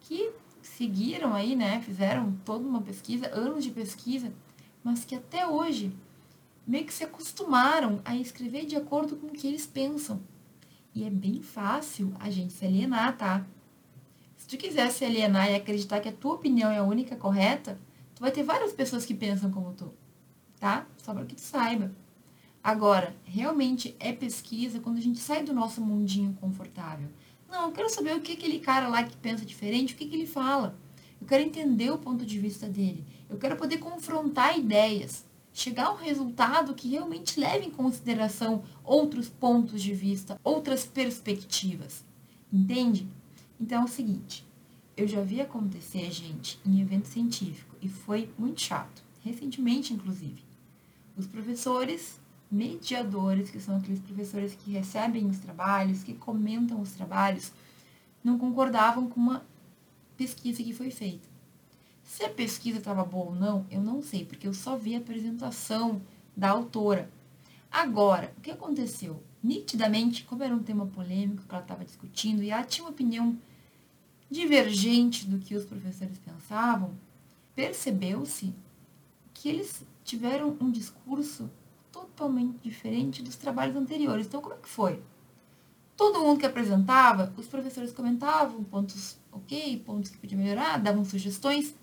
que 0.00 0.32
seguiram 0.62 1.34
aí, 1.34 1.54
né, 1.54 1.80
fizeram 1.80 2.32
toda 2.44 2.66
uma 2.66 2.80
pesquisa, 2.80 3.28
anos 3.34 3.64
de 3.64 3.70
pesquisa, 3.70 4.32
mas 4.82 5.04
que 5.04 5.14
até 5.14 5.46
hoje 5.46 5.92
meio 6.70 6.84
que 6.84 6.94
se 6.94 7.02
acostumaram 7.02 8.00
a 8.04 8.14
escrever 8.14 8.64
de 8.64 8.76
acordo 8.76 9.16
com 9.16 9.26
o 9.26 9.32
que 9.32 9.48
eles 9.48 9.66
pensam. 9.66 10.20
E 10.94 11.02
é 11.02 11.10
bem 11.10 11.42
fácil 11.42 12.14
a 12.20 12.30
gente 12.30 12.52
se 12.52 12.64
alienar, 12.64 13.16
tá? 13.16 13.44
Se 14.36 14.46
tu 14.46 14.56
quiser 14.56 14.88
se 14.92 15.04
alienar 15.04 15.50
e 15.50 15.56
acreditar 15.56 15.98
que 15.98 16.08
a 16.08 16.12
tua 16.12 16.34
opinião 16.34 16.70
é 16.70 16.78
a 16.78 16.84
única 16.84 17.16
correta, 17.16 17.76
tu 18.14 18.20
vai 18.20 18.30
ter 18.30 18.44
várias 18.44 18.72
pessoas 18.72 19.04
que 19.04 19.14
pensam 19.14 19.50
como 19.50 19.72
tu, 19.72 19.92
tá? 20.60 20.86
Só 20.98 21.12
para 21.12 21.24
que 21.24 21.34
tu 21.34 21.40
saiba. 21.40 21.92
Agora, 22.62 23.16
realmente 23.24 23.96
é 23.98 24.12
pesquisa 24.12 24.78
quando 24.78 24.98
a 24.98 25.02
gente 25.02 25.18
sai 25.18 25.42
do 25.42 25.52
nosso 25.52 25.80
mundinho 25.80 26.36
confortável. 26.40 27.08
Não, 27.50 27.66
eu 27.66 27.72
quero 27.72 27.90
saber 27.90 28.14
o 28.14 28.20
que 28.20 28.34
aquele 28.34 28.60
cara 28.60 28.86
lá 28.86 29.02
que 29.02 29.16
pensa 29.16 29.44
diferente, 29.44 29.94
o 29.94 29.96
que, 29.96 30.06
que 30.06 30.14
ele 30.14 30.26
fala. 30.26 30.78
Eu 31.20 31.26
quero 31.26 31.42
entender 31.42 31.90
o 31.90 31.98
ponto 31.98 32.24
de 32.24 32.38
vista 32.38 32.68
dele. 32.68 33.04
Eu 33.28 33.38
quero 33.38 33.56
poder 33.56 33.78
confrontar 33.78 34.56
ideias. 34.56 35.28
Chegar 35.52 35.86
a 35.86 35.92
um 35.92 35.96
resultado 35.96 36.74
que 36.74 36.88
realmente 36.88 37.38
leve 37.38 37.66
em 37.66 37.70
consideração 37.70 38.62
outros 38.84 39.28
pontos 39.28 39.82
de 39.82 39.92
vista, 39.92 40.38
outras 40.44 40.86
perspectivas. 40.86 42.04
Entende? 42.52 43.08
Então 43.60 43.82
é 43.82 43.84
o 43.84 43.88
seguinte, 43.88 44.46
eu 44.96 45.08
já 45.08 45.22
vi 45.22 45.40
acontecer, 45.40 46.10
gente, 46.10 46.58
em 46.64 46.80
evento 46.80 47.08
científico 47.08 47.74
e 47.80 47.88
foi 47.88 48.30
muito 48.38 48.60
chato. 48.60 49.02
Recentemente, 49.22 49.94
inclusive. 49.94 50.42
Os 51.16 51.26
professores 51.26 52.20
mediadores, 52.50 53.50
que 53.50 53.60
são 53.60 53.76
aqueles 53.76 54.00
professores 54.00 54.54
que 54.54 54.72
recebem 54.72 55.26
os 55.26 55.38
trabalhos, 55.38 56.02
que 56.02 56.14
comentam 56.14 56.80
os 56.80 56.92
trabalhos, 56.92 57.52
não 58.24 58.38
concordavam 58.38 59.08
com 59.08 59.20
uma 59.20 59.44
pesquisa 60.16 60.62
que 60.62 60.74
foi 60.74 60.90
feita. 60.90 61.29
Se 62.02 62.24
a 62.24 62.28
pesquisa 62.28 62.78
estava 62.78 63.04
boa 63.04 63.26
ou 63.26 63.34
não, 63.34 63.66
eu 63.70 63.80
não 63.80 64.02
sei, 64.02 64.24
porque 64.24 64.46
eu 64.46 64.54
só 64.54 64.76
vi 64.76 64.94
a 64.94 64.98
apresentação 64.98 66.02
da 66.36 66.50
autora. 66.50 67.10
Agora, 67.70 68.32
o 68.36 68.40
que 68.40 68.50
aconteceu? 68.50 69.22
Nitidamente, 69.42 70.24
como 70.24 70.42
era 70.42 70.54
um 70.54 70.62
tema 70.62 70.86
polêmico 70.86 71.44
que 71.46 71.54
ela 71.54 71.62
estava 71.62 71.84
discutindo 71.84 72.42
e 72.42 72.50
ela 72.50 72.64
tinha 72.64 72.84
uma 72.84 72.90
opinião 72.90 73.38
divergente 74.30 75.26
do 75.26 75.38
que 75.38 75.54
os 75.54 75.64
professores 75.64 76.18
pensavam, 76.18 76.92
percebeu-se 77.54 78.54
que 79.34 79.48
eles 79.48 79.84
tiveram 80.04 80.56
um 80.60 80.70
discurso 80.70 81.50
totalmente 81.90 82.58
diferente 82.62 83.22
dos 83.22 83.36
trabalhos 83.36 83.76
anteriores. 83.76 84.26
Então, 84.26 84.40
como 84.40 84.54
é 84.54 84.58
que 84.58 84.68
foi? 84.68 85.02
Todo 85.96 86.20
mundo 86.20 86.40
que 86.40 86.46
apresentava, 86.46 87.32
os 87.36 87.46
professores 87.46 87.92
comentavam 87.92 88.64
pontos 88.64 89.18
ok, 89.32 89.82
pontos 89.84 90.10
que 90.10 90.18
podia 90.18 90.38
melhorar, 90.38 90.78
davam 90.78 91.04
sugestões. 91.04 91.74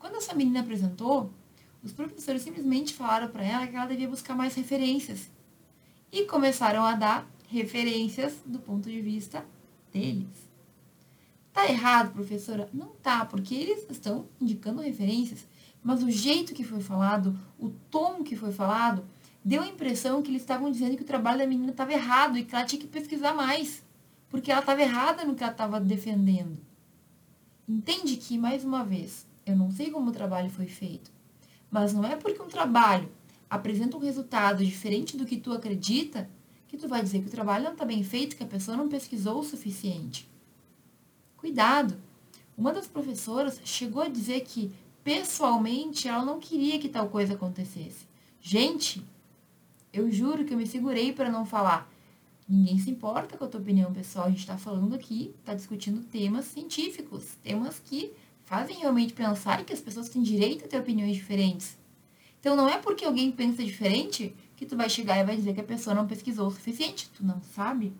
Quando 0.00 0.16
essa 0.16 0.34
menina 0.34 0.60
apresentou, 0.60 1.30
os 1.84 1.92
professores 1.92 2.40
simplesmente 2.40 2.94
falaram 2.94 3.28
para 3.28 3.44
ela 3.44 3.66
que 3.66 3.76
ela 3.76 3.86
devia 3.86 4.08
buscar 4.08 4.34
mais 4.34 4.54
referências. 4.54 5.30
E 6.10 6.24
começaram 6.24 6.82
a 6.82 6.94
dar 6.94 7.30
referências 7.48 8.34
do 8.46 8.58
ponto 8.58 8.88
de 8.88 9.00
vista 9.00 9.44
deles. 9.92 10.50
Tá 11.52 11.68
errado, 11.68 12.14
professora? 12.14 12.68
Não 12.72 12.88
tá, 13.02 13.26
porque 13.26 13.54
eles 13.54 13.86
estão 13.90 14.26
indicando 14.40 14.80
referências, 14.80 15.46
mas 15.82 16.02
o 16.02 16.10
jeito 16.10 16.54
que 16.54 16.64
foi 16.64 16.80
falado, 16.80 17.38
o 17.58 17.68
tom 17.90 18.24
que 18.24 18.34
foi 18.34 18.52
falado, 18.52 19.04
deu 19.44 19.62
a 19.62 19.66
impressão 19.66 20.22
que 20.22 20.30
eles 20.30 20.42
estavam 20.42 20.70
dizendo 20.70 20.96
que 20.96 21.02
o 21.02 21.06
trabalho 21.06 21.40
da 21.40 21.46
menina 21.46 21.72
estava 21.72 21.92
errado 21.92 22.38
e 22.38 22.44
que 22.44 22.54
ela 22.54 22.64
tinha 22.64 22.80
que 22.80 22.86
pesquisar 22.86 23.34
mais, 23.34 23.82
porque 24.30 24.50
ela 24.50 24.60
estava 24.60 24.80
errada 24.80 25.24
no 25.26 25.34
que 25.34 25.42
ela 25.42 25.52
estava 25.52 25.78
defendendo. 25.78 26.56
Entende 27.68 28.16
que, 28.16 28.38
mais 28.38 28.64
uma 28.64 28.82
vez, 28.82 29.26
eu 29.50 29.56
não 29.56 29.70
sei 29.70 29.90
como 29.90 30.10
o 30.10 30.12
trabalho 30.12 30.50
foi 30.50 30.66
feito, 30.66 31.10
mas 31.70 31.92
não 31.92 32.04
é 32.04 32.16
porque 32.16 32.40
um 32.40 32.48
trabalho 32.48 33.08
apresenta 33.48 33.96
um 33.96 34.00
resultado 34.00 34.64
diferente 34.64 35.16
do 35.16 35.26
que 35.26 35.36
tu 35.36 35.52
acredita 35.52 36.28
que 36.68 36.76
tu 36.76 36.86
vai 36.86 37.02
dizer 37.02 37.20
que 37.20 37.26
o 37.26 37.30
trabalho 37.30 37.64
não 37.64 37.72
está 37.72 37.84
bem 37.84 38.02
feito, 38.04 38.36
que 38.36 38.44
a 38.44 38.46
pessoa 38.46 38.76
não 38.76 38.88
pesquisou 38.88 39.40
o 39.40 39.44
suficiente. 39.44 40.28
Cuidado! 41.36 41.96
Uma 42.56 42.72
das 42.72 42.86
professoras 42.86 43.60
chegou 43.64 44.02
a 44.02 44.08
dizer 44.08 44.40
que, 44.42 44.72
pessoalmente, 45.02 46.06
ela 46.06 46.24
não 46.24 46.38
queria 46.38 46.78
que 46.78 46.88
tal 46.88 47.08
coisa 47.08 47.34
acontecesse. 47.34 48.06
Gente, 48.40 49.02
eu 49.92 50.10
juro 50.12 50.44
que 50.44 50.54
eu 50.54 50.58
me 50.58 50.66
segurei 50.66 51.12
para 51.12 51.30
não 51.30 51.44
falar. 51.44 51.90
Ninguém 52.48 52.78
se 52.78 52.90
importa 52.90 53.36
com 53.36 53.44
a 53.44 53.48
tua 53.48 53.60
opinião 53.60 53.92
pessoal. 53.92 54.26
A 54.26 54.30
gente 54.30 54.40
está 54.40 54.58
falando 54.58 54.94
aqui, 54.94 55.34
está 55.40 55.54
discutindo 55.54 56.04
temas 56.04 56.44
científicos, 56.44 57.34
temas 57.42 57.80
que 57.80 58.12
fazem 58.50 58.80
realmente 58.80 59.12
pensar 59.12 59.64
que 59.64 59.72
as 59.72 59.78
pessoas 59.78 60.08
têm 60.08 60.24
direito 60.24 60.64
a 60.64 60.68
ter 60.68 60.80
opiniões 60.80 61.14
diferentes. 61.14 61.78
Então 62.40 62.56
não 62.56 62.68
é 62.68 62.78
porque 62.78 63.04
alguém 63.04 63.30
pensa 63.30 63.62
diferente 63.62 64.34
que 64.56 64.66
tu 64.66 64.76
vai 64.76 64.90
chegar 64.90 65.18
e 65.18 65.24
vai 65.24 65.36
dizer 65.36 65.54
que 65.54 65.60
a 65.60 65.64
pessoa 65.64 65.94
não 65.94 66.04
pesquisou 66.04 66.48
o 66.48 66.50
suficiente. 66.50 67.08
Tu 67.14 67.24
não 67.24 67.40
sabe. 67.54 67.92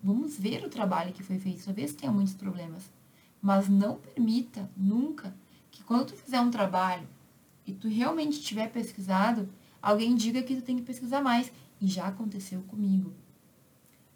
Vamos 0.00 0.38
ver 0.38 0.64
o 0.64 0.68
trabalho 0.68 1.12
que 1.12 1.24
foi 1.24 1.36
feito, 1.40 1.64
talvez 1.64 1.92
tenha 1.94 2.12
muitos 2.12 2.34
problemas. 2.34 2.88
Mas 3.40 3.68
não 3.68 3.96
permita 3.96 4.70
nunca 4.76 5.34
que 5.68 5.82
quando 5.82 6.12
tu 6.12 6.16
fizer 6.16 6.40
um 6.40 6.50
trabalho 6.50 7.08
e 7.66 7.72
tu 7.72 7.88
realmente 7.88 8.40
tiver 8.40 8.70
pesquisado, 8.70 9.48
alguém 9.82 10.14
diga 10.14 10.44
que 10.44 10.54
tu 10.54 10.62
tem 10.62 10.76
que 10.76 10.82
pesquisar 10.82 11.20
mais. 11.20 11.50
E 11.80 11.88
já 11.88 12.06
aconteceu 12.06 12.62
comigo. 12.68 13.12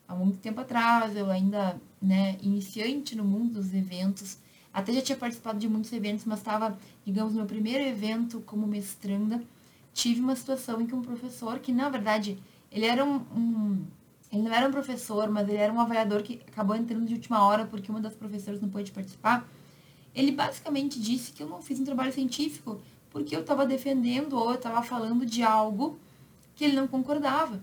Há 0.07 0.15
muito 0.15 0.39
tempo 0.39 0.61
atrás, 0.61 1.17
eu 1.17 1.29
ainda, 1.29 1.81
né, 2.01 2.39
iniciante 2.41 3.17
no 3.17 3.25
mundo 3.25 3.55
dos 3.55 3.75
eventos, 3.75 4.39
até 4.77 4.93
já 4.93 5.01
tinha 5.01 5.17
participado 5.17 5.59
de 5.59 5.67
muitos 5.67 5.91
eventos, 5.91 6.27
mas 6.27 6.39
estava, 6.39 6.79
digamos, 7.03 7.33
no 7.33 7.39
meu 7.39 7.47
primeiro 7.47 7.83
evento 7.83 8.43
como 8.43 8.67
mestranda, 8.67 9.43
tive 9.95 10.21
uma 10.21 10.37
situação 10.37 10.83
em 10.83 10.87
que 10.87 10.95
um 10.95 11.01
professor, 11.01 11.59
que 11.61 11.73
na 11.73 11.89
verdade, 11.89 12.39
ele 12.71 12.85
era 12.85 13.03
um, 13.03 13.15
um 13.35 13.87
ele 14.31 14.43
não 14.43 14.53
era 14.53 14.69
um 14.69 14.71
professor, 14.71 15.31
mas 15.31 15.49
ele 15.49 15.57
era 15.57 15.73
um 15.73 15.81
avaliador 15.81 16.23
que 16.23 16.43
acabou 16.47 16.77
entrando 16.77 17.07
de 17.07 17.15
última 17.15 17.43
hora 17.43 17.65
porque 17.65 17.91
uma 17.91 18.03
das 18.03 18.13
professoras 18.13 18.61
não 18.61 18.69
pôde 18.69 18.93
participar. 18.93 19.49
Ele 20.15 20.31
basicamente 20.31 21.01
disse 21.01 21.33
que 21.33 21.43
eu 21.43 21.49
não 21.49 21.63
fiz 21.63 21.81
um 21.81 21.85
trabalho 21.85 22.13
científico 22.13 22.79
porque 23.09 23.35
eu 23.35 23.41
estava 23.41 23.65
defendendo 23.65 24.35
ou 24.35 24.51
eu 24.51 24.57
estava 24.57 24.83
falando 24.83 25.25
de 25.25 25.43
algo 25.43 25.99
que 26.55 26.65
ele 26.65 26.77
não 26.77 26.87
concordava. 26.87 27.63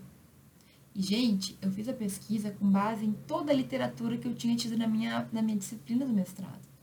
E, 0.92 1.00
gente, 1.00 1.56
eu 1.62 1.70
fiz 1.70 1.88
a 1.88 1.92
pesquisa 1.92 2.50
com 2.50 2.68
base 2.68 3.04
em 3.04 3.12
toda 3.12 3.52
a 3.52 3.54
literatura 3.54 4.16
que 4.16 4.26
eu 4.26 4.34
tinha 4.34 4.56
tido 4.56 4.76
na 4.76 4.88
minha, 4.88 5.28
na 5.32 5.40
minha 5.40 5.56
disciplina 5.56 6.04
do 6.04 6.12
mestrado. 6.12 6.73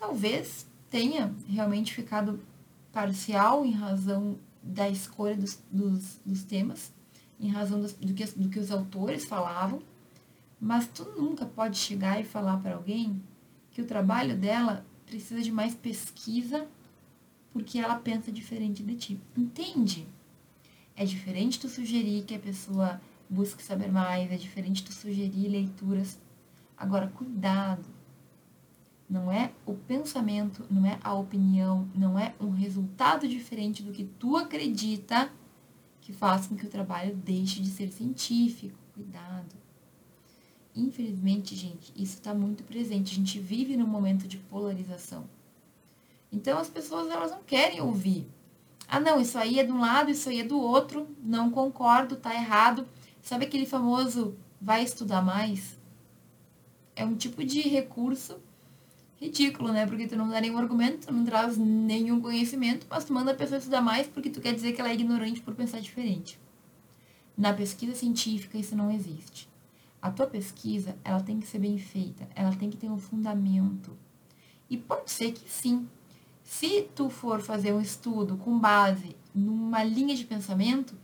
Talvez 0.00 0.66
tenha 0.88 1.32
realmente 1.46 1.94
ficado 1.94 2.40
parcial 2.90 3.64
em 3.64 3.70
razão 3.70 4.38
da 4.62 4.88
escolha 4.88 5.36
dos, 5.36 5.62
dos, 5.70 6.18
dos 6.24 6.42
temas, 6.42 6.92
em 7.38 7.48
razão 7.48 7.80
do, 7.80 8.14
que, 8.14 8.24
do 8.26 8.48
que 8.48 8.58
os 8.58 8.70
autores 8.70 9.26
falavam, 9.26 9.80
mas 10.60 10.88
tu 10.88 11.04
nunca 11.04 11.46
pode 11.46 11.78
chegar 11.78 12.20
e 12.20 12.24
falar 12.24 12.56
para 12.58 12.74
alguém 12.74 13.22
que 13.70 13.80
o 13.80 13.86
trabalho 13.86 14.36
dela 14.36 14.84
precisa 15.06 15.40
de 15.40 15.52
mais 15.52 15.74
pesquisa 15.74 16.66
porque 17.52 17.78
ela 17.78 17.96
pensa 17.96 18.32
diferente 18.32 18.82
de 18.82 18.94
ti. 18.94 19.20
Entende? 19.36 20.06
É 20.96 21.04
diferente 21.04 21.58
tu 21.58 21.68
sugerir 21.68 22.24
que 22.24 22.34
a 22.34 22.38
pessoa 22.38 23.00
busque 23.28 23.62
saber 23.62 23.90
mais, 23.90 24.30
é 24.30 24.36
diferente 24.36 24.84
tu 24.84 24.92
sugerir 24.92 25.48
leituras. 25.48 26.18
Agora, 26.76 27.08
cuidado. 27.08 27.84
Não 29.10 29.32
é 29.32 29.50
o 29.66 29.74
pensamento, 29.74 30.64
não 30.70 30.86
é 30.86 30.96
a 31.02 31.12
opinião, 31.14 31.88
não 31.96 32.16
é 32.16 32.32
um 32.38 32.50
resultado 32.50 33.26
diferente 33.26 33.82
do 33.82 33.90
que 33.90 34.04
tu 34.04 34.36
acredita 34.36 35.32
que 36.00 36.12
faz 36.12 36.46
com 36.46 36.54
que 36.54 36.64
o 36.64 36.70
trabalho 36.70 37.16
deixe 37.16 37.60
de 37.60 37.70
ser 37.70 37.90
científico. 37.90 38.78
Cuidado. 38.94 39.56
Infelizmente, 40.76 41.56
gente, 41.56 41.92
isso 41.96 42.14
está 42.14 42.32
muito 42.32 42.62
presente. 42.62 43.12
A 43.12 43.16
gente 43.16 43.40
vive 43.40 43.76
num 43.76 43.86
momento 43.86 44.28
de 44.28 44.38
polarização. 44.38 45.28
Então 46.30 46.56
as 46.56 46.68
pessoas 46.68 47.10
elas 47.10 47.32
não 47.32 47.42
querem 47.42 47.80
ouvir. 47.80 48.28
Ah, 48.86 49.00
não, 49.00 49.20
isso 49.20 49.36
aí 49.36 49.58
é 49.58 49.64
de 49.64 49.72
um 49.72 49.80
lado, 49.80 50.12
isso 50.12 50.28
aí 50.28 50.40
é 50.40 50.44
do 50.44 50.60
outro, 50.60 51.08
não 51.20 51.50
concordo, 51.50 52.14
tá 52.14 52.32
errado. 52.32 52.86
Sabe 53.20 53.44
aquele 53.44 53.66
famoso 53.66 54.36
vai 54.60 54.84
estudar 54.84 55.20
mais? 55.20 55.76
É 56.94 57.04
um 57.04 57.16
tipo 57.16 57.42
de 57.44 57.60
recurso 57.62 58.38
ridículo, 59.20 59.72
né? 59.72 59.86
Porque 59.86 60.06
tu 60.06 60.16
não 60.16 60.28
dá 60.28 60.40
nenhum 60.40 60.58
argumento, 60.58 61.06
tu 61.06 61.12
não 61.12 61.24
traz 61.24 61.56
nenhum 61.58 62.20
conhecimento, 62.20 62.86
mas 62.88 63.04
tu 63.04 63.12
manda 63.12 63.32
a 63.32 63.34
pessoa 63.34 63.58
estudar 63.58 63.82
mais 63.82 64.06
porque 64.06 64.30
tu 64.30 64.40
quer 64.40 64.54
dizer 64.54 64.72
que 64.72 64.80
ela 64.80 64.90
é 64.90 64.94
ignorante 64.94 65.40
por 65.40 65.54
pensar 65.54 65.80
diferente. 65.80 66.38
Na 67.36 67.52
pesquisa 67.52 67.94
científica 67.94 68.56
isso 68.56 68.74
não 68.74 68.90
existe. 68.90 69.48
A 70.00 70.10
tua 70.10 70.26
pesquisa, 70.26 70.96
ela 71.04 71.20
tem 71.20 71.38
que 71.38 71.46
ser 71.46 71.58
bem 71.58 71.76
feita, 71.76 72.26
ela 72.34 72.56
tem 72.56 72.70
que 72.70 72.76
ter 72.78 72.88
um 72.88 72.98
fundamento. 72.98 73.94
E 74.70 74.76
pode 74.76 75.10
ser 75.10 75.32
que 75.32 75.50
sim, 75.50 75.86
se 76.42 76.88
tu 76.94 77.10
for 77.10 77.40
fazer 77.42 77.72
um 77.72 77.80
estudo 77.80 78.38
com 78.38 78.58
base 78.58 79.14
numa 79.34 79.84
linha 79.84 80.16
de 80.16 80.24
pensamento, 80.24 80.94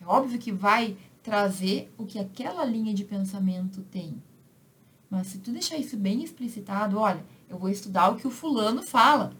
é 0.00 0.06
óbvio 0.06 0.38
que 0.38 0.50
vai 0.50 0.96
trazer 1.22 1.92
o 1.98 2.06
que 2.06 2.18
aquela 2.18 2.64
linha 2.64 2.94
de 2.94 3.04
pensamento 3.04 3.82
tem. 3.90 4.22
Mas 5.10 5.28
se 5.28 5.38
tu 5.38 5.50
deixar 5.50 5.76
isso 5.76 5.96
bem 5.96 6.22
explicitado, 6.22 6.98
olha, 6.98 7.22
eu 7.48 7.58
vou 7.58 7.68
estudar 7.68 8.10
o 8.10 8.16
que 8.16 8.26
o 8.26 8.30
fulano 8.30 8.82
fala. 8.82 9.32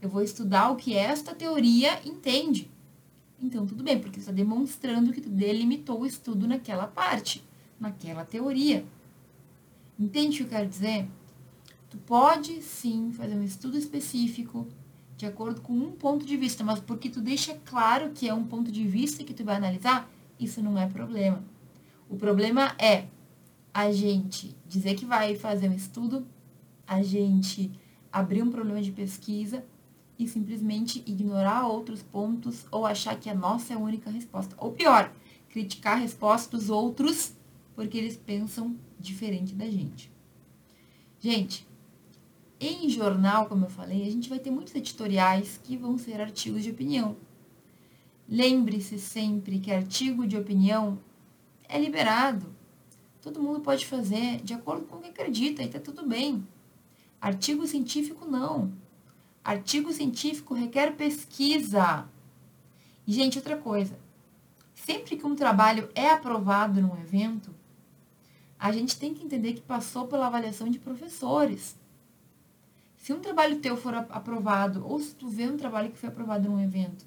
Eu 0.00 0.08
vou 0.08 0.22
estudar 0.22 0.70
o 0.70 0.76
que 0.76 0.94
esta 0.94 1.34
teoria 1.34 2.00
entende. 2.06 2.70
Então, 3.42 3.66
tudo 3.66 3.82
bem, 3.82 3.98
porque 3.98 4.20
está 4.20 4.32
demonstrando 4.32 5.12
que 5.12 5.20
tu 5.20 5.30
delimitou 5.30 6.00
o 6.00 6.06
estudo 6.06 6.46
naquela 6.46 6.86
parte, 6.86 7.42
naquela 7.78 8.24
teoria. 8.24 8.84
Entende 9.98 10.36
o 10.36 10.36
que 10.38 10.42
eu 10.42 10.58
quero 10.58 10.68
dizer? 10.68 11.08
Tu 11.88 11.96
pode 11.98 12.62
sim 12.62 13.12
fazer 13.12 13.34
um 13.34 13.42
estudo 13.42 13.76
específico 13.76 14.66
de 15.16 15.26
acordo 15.26 15.60
com 15.60 15.74
um 15.74 15.92
ponto 15.92 16.24
de 16.24 16.34
vista, 16.36 16.64
mas 16.64 16.80
porque 16.80 17.10
tu 17.10 17.20
deixa 17.20 17.54
claro 17.66 18.10
que 18.10 18.26
é 18.26 18.32
um 18.32 18.44
ponto 18.44 18.72
de 18.72 18.86
vista 18.86 19.22
que 19.22 19.34
tu 19.34 19.44
vai 19.44 19.56
analisar, 19.56 20.10
isso 20.38 20.62
não 20.62 20.78
é 20.78 20.86
problema. 20.86 21.44
O 22.08 22.16
problema 22.16 22.74
é 22.78 23.04
a 23.72 23.92
gente 23.92 24.56
dizer 24.66 24.94
que 24.94 25.04
vai 25.04 25.36
fazer 25.36 25.68
um 25.68 25.74
estudo, 25.74 26.26
a 26.90 27.02
gente 27.02 27.70
abrir 28.10 28.42
um 28.42 28.50
problema 28.50 28.82
de 28.82 28.90
pesquisa 28.90 29.64
e 30.18 30.26
simplesmente 30.26 31.04
ignorar 31.06 31.68
outros 31.68 32.02
pontos 32.02 32.66
ou 32.68 32.84
achar 32.84 33.16
que 33.16 33.30
a 33.30 33.34
nossa 33.34 33.72
é 33.72 33.76
a 33.76 33.78
única 33.78 34.10
resposta. 34.10 34.56
Ou 34.58 34.72
pior, 34.72 35.12
criticar 35.48 35.92
a 35.92 36.00
resposta 36.00 36.56
dos 36.56 36.68
outros 36.68 37.32
porque 37.76 37.96
eles 37.96 38.16
pensam 38.16 38.76
diferente 38.98 39.54
da 39.54 39.70
gente. 39.70 40.10
Gente, 41.20 41.64
em 42.58 42.88
jornal, 42.90 43.46
como 43.46 43.66
eu 43.66 43.70
falei, 43.70 44.04
a 44.04 44.10
gente 44.10 44.28
vai 44.28 44.40
ter 44.40 44.50
muitos 44.50 44.74
editoriais 44.74 45.60
que 45.62 45.76
vão 45.76 45.96
ser 45.96 46.20
artigos 46.20 46.64
de 46.64 46.72
opinião. 46.72 47.16
Lembre-se 48.28 48.98
sempre 48.98 49.60
que 49.60 49.70
artigo 49.70 50.26
de 50.26 50.36
opinião 50.36 50.98
é 51.68 51.78
liberado. 51.78 52.52
Todo 53.22 53.40
mundo 53.40 53.60
pode 53.60 53.86
fazer 53.86 54.40
de 54.42 54.54
acordo 54.54 54.86
com 54.86 54.96
o 54.96 55.00
que 55.00 55.08
acredita 55.08 55.62
e 55.62 55.66
está 55.66 55.78
tudo 55.78 56.04
bem. 56.04 56.44
Artigo 57.20 57.66
científico 57.66 58.24
não. 58.24 58.72
Artigo 59.44 59.92
científico 59.92 60.54
requer 60.54 60.96
pesquisa. 60.96 62.08
E, 63.06 63.12
gente, 63.12 63.38
outra 63.38 63.56
coisa. 63.56 63.98
Sempre 64.74 65.16
que 65.16 65.26
um 65.26 65.36
trabalho 65.36 65.90
é 65.94 66.10
aprovado 66.10 66.80
num 66.80 66.98
evento, 67.00 67.54
a 68.58 68.72
gente 68.72 68.98
tem 68.98 69.12
que 69.12 69.24
entender 69.24 69.54
que 69.54 69.60
passou 69.60 70.06
pela 70.06 70.26
avaliação 70.26 70.68
de 70.68 70.78
professores. 70.78 71.76
Se 72.96 73.12
um 73.12 73.20
trabalho 73.20 73.60
teu 73.60 73.76
for 73.76 73.94
aprovado, 73.94 74.86
ou 74.86 75.00
se 75.00 75.14
tu 75.14 75.28
vê 75.28 75.46
um 75.46 75.56
trabalho 75.56 75.90
que 75.90 75.98
foi 75.98 76.08
aprovado 76.08 76.48
num 76.48 76.62
evento, 76.62 77.04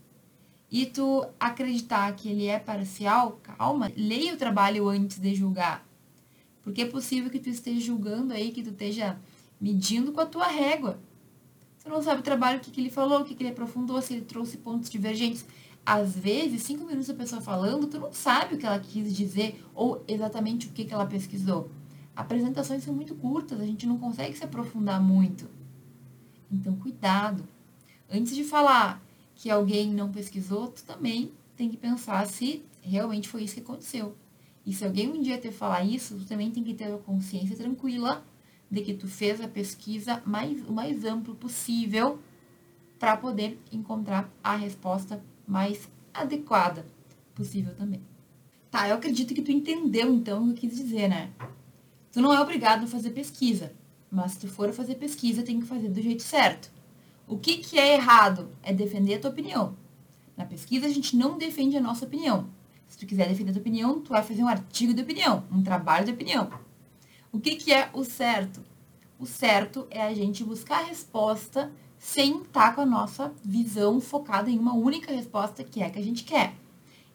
e 0.72 0.88
tu 0.88 1.24
acreditar 1.40 2.12
que 2.16 2.30
ele 2.30 2.48
é 2.48 2.58
parcial, 2.58 3.40
calma, 3.44 3.92
leia 3.96 4.34
o 4.34 4.38
trabalho 4.38 4.90
antes 4.90 5.20
de 5.20 5.36
julgar. 5.36 5.88
Porque 6.64 6.82
é 6.82 6.86
possível 6.86 7.30
que 7.30 7.38
tu 7.38 7.50
esteja 7.50 7.80
julgando 7.80 8.34
aí, 8.34 8.52
que 8.52 8.64
tu 8.64 8.72
esteja 8.72 9.20
medindo 9.60 10.12
com 10.12 10.22
a 10.22 10.26
tua 10.26 10.48
régua. 10.48 11.00
Tu 11.84 11.90
não 11.90 12.02
sabe 12.02 12.22
o 12.22 12.24
trabalho, 12.24 12.60
o 12.60 12.62
que, 12.62 12.72
que 12.72 12.80
ele 12.80 12.90
falou, 12.90 13.22
o 13.22 13.26
que, 13.26 13.36
que 13.36 13.44
ele 13.44 13.52
aprofundou, 13.52 14.02
se 14.02 14.14
ele 14.14 14.26
trouxe 14.26 14.58
pontos 14.58 14.90
divergentes. 14.90 15.46
Às 15.86 16.16
vezes, 16.16 16.64
cinco 16.64 16.86
minutos 16.86 17.10
a 17.10 17.14
pessoa 17.14 17.42
falando, 17.42 17.88
tu 17.88 18.00
não 18.00 18.14
sabe 18.14 18.56
o 18.56 18.58
que 18.58 18.66
ela 18.66 18.80
quis 18.80 19.14
dizer 19.14 19.62
ou 19.76 20.02
exatamente 20.08 20.68
o 20.68 20.72
que, 20.72 20.86
que 20.86 20.94
ela 20.94 21.06
pesquisou. 21.06 21.70
Apresentações 22.16 22.84
são 22.84 22.94
muito 22.94 23.16
curtas, 23.16 23.60
a 23.60 23.66
gente 23.66 23.86
não 23.86 23.98
consegue 23.98 24.38
se 24.38 24.44
aprofundar 24.46 25.02
muito. 25.02 25.50
Então, 26.50 26.76
cuidado. 26.76 27.44
Antes 28.10 28.34
de 28.34 28.44
falar 28.44 29.04
que 29.36 29.50
alguém 29.50 29.92
não 29.92 30.12
pesquisou, 30.12 30.68
tu 30.68 30.84
também 30.84 31.34
tem 31.58 31.70
que 31.70 31.76
pensar 31.76 32.26
se 32.28 32.64
realmente 32.82 33.28
foi 33.28 33.44
isso 33.44 33.56
que 33.56 33.62
aconteceu. 33.62 34.16
E 34.66 34.72
se 34.72 34.86
alguém 34.86 35.12
um 35.12 35.22
dia 35.22 35.38
te 35.38 35.52
falar 35.52 35.84
isso, 35.84 36.16
tu 36.16 36.26
também 36.26 36.50
tem 36.52 36.64
que 36.64 36.74
ter 36.74 36.94
a 36.94 36.98
consciência 36.98 37.58
tranquila 37.58 38.24
de 38.74 38.82
que 38.82 38.96
tu 38.96 39.08
fez 39.08 39.40
a 39.40 39.48
pesquisa 39.48 40.24
mais, 40.26 40.68
o 40.68 40.74
mais 40.74 41.06
amplo 41.06 41.36
possível 41.36 42.18
para 42.98 43.16
poder 43.16 43.62
encontrar 43.72 44.28
a 44.44 44.56
resposta 44.56 45.24
mais 45.48 45.88
adequada 46.12 46.84
possível 47.36 47.76
também. 47.76 48.02
Tá, 48.72 48.90
eu 48.90 48.96
acredito 48.96 49.36
que 49.36 49.44
tu 49.44 49.52
entendeu 49.52 50.12
então 50.12 50.50
o 50.50 50.54
que 50.56 50.66
eu 50.66 50.72
quis 50.72 50.80
dizer, 50.80 51.08
né? 51.08 51.30
Tu 52.12 52.20
não 52.20 52.34
é 52.34 52.42
obrigado 52.42 52.86
a 52.86 52.88
fazer 52.88 53.12
pesquisa. 53.12 53.72
Mas 54.12 54.32
se 54.32 54.40
tu 54.40 54.48
for 54.48 54.74
fazer 54.74 54.96
pesquisa, 54.96 55.44
tem 55.44 55.60
que 55.60 55.68
fazer 55.68 55.90
do 55.90 56.02
jeito 56.02 56.24
certo. 56.24 56.72
O 57.28 57.38
que, 57.38 57.58
que 57.58 57.78
é 57.78 57.94
errado? 57.94 58.50
É 58.64 58.74
defender 58.74 59.16
a 59.16 59.20
tua 59.20 59.30
opinião. 59.30 59.76
Na 60.36 60.46
pesquisa, 60.46 60.88
a 60.88 60.90
gente 60.90 61.16
não 61.16 61.38
defende 61.38 61.78
a 61.78 61.82
nossa 61.82 62.06
opinião. 62.06 62.48
Se 62.88 62.98
tu 62.98 63.06
quiser 63.06 63.28
defender 63.28 63.52
a 63.52 63.54
tua 63.54 63.62
opinião, 63.62 64.02
tu 64.02 64.10
vai 64.10 64.24
fazer 64.24 64.44
um 64.44 64.48
artigo 64.48 64.96
de 64.96 65.02
opinião, 65.04 65.44
um 65.52 65.62
trabalho 65.62 66.06
de 66.06 66.12
opinião. 66.12 66.50
O 67.34 67.40
que, 67.40 67.56
que 67.56 67.74
é 67.74 67.90
o 67.94 68.04
certo? 68.04 68.62
O 69.18 69.26
certo 69.26 69.88
é 69.90 70.04
a 70.04 70.14
gente 70.14 70.44
buscar 70.44 70.82
a 70.82 70.86
resposta 70.86 71.72
sem 71.98 72.44
estar 72.44 72.76
com 72.76 72.82
a 72.82 72.86
nossa 72.86 73.34
visão 73.44 74.00
focada 74.00 74.52
em 74.52 74.60
uma 74.60 74.76
única 74.76 75.12
resposta 75.12 75.64
que 75.64 75.82
é 75.82 75.90
que 75.90 75.98
a 75.98 76.04
gente 76.04 76.24
quer. 76.24 76.54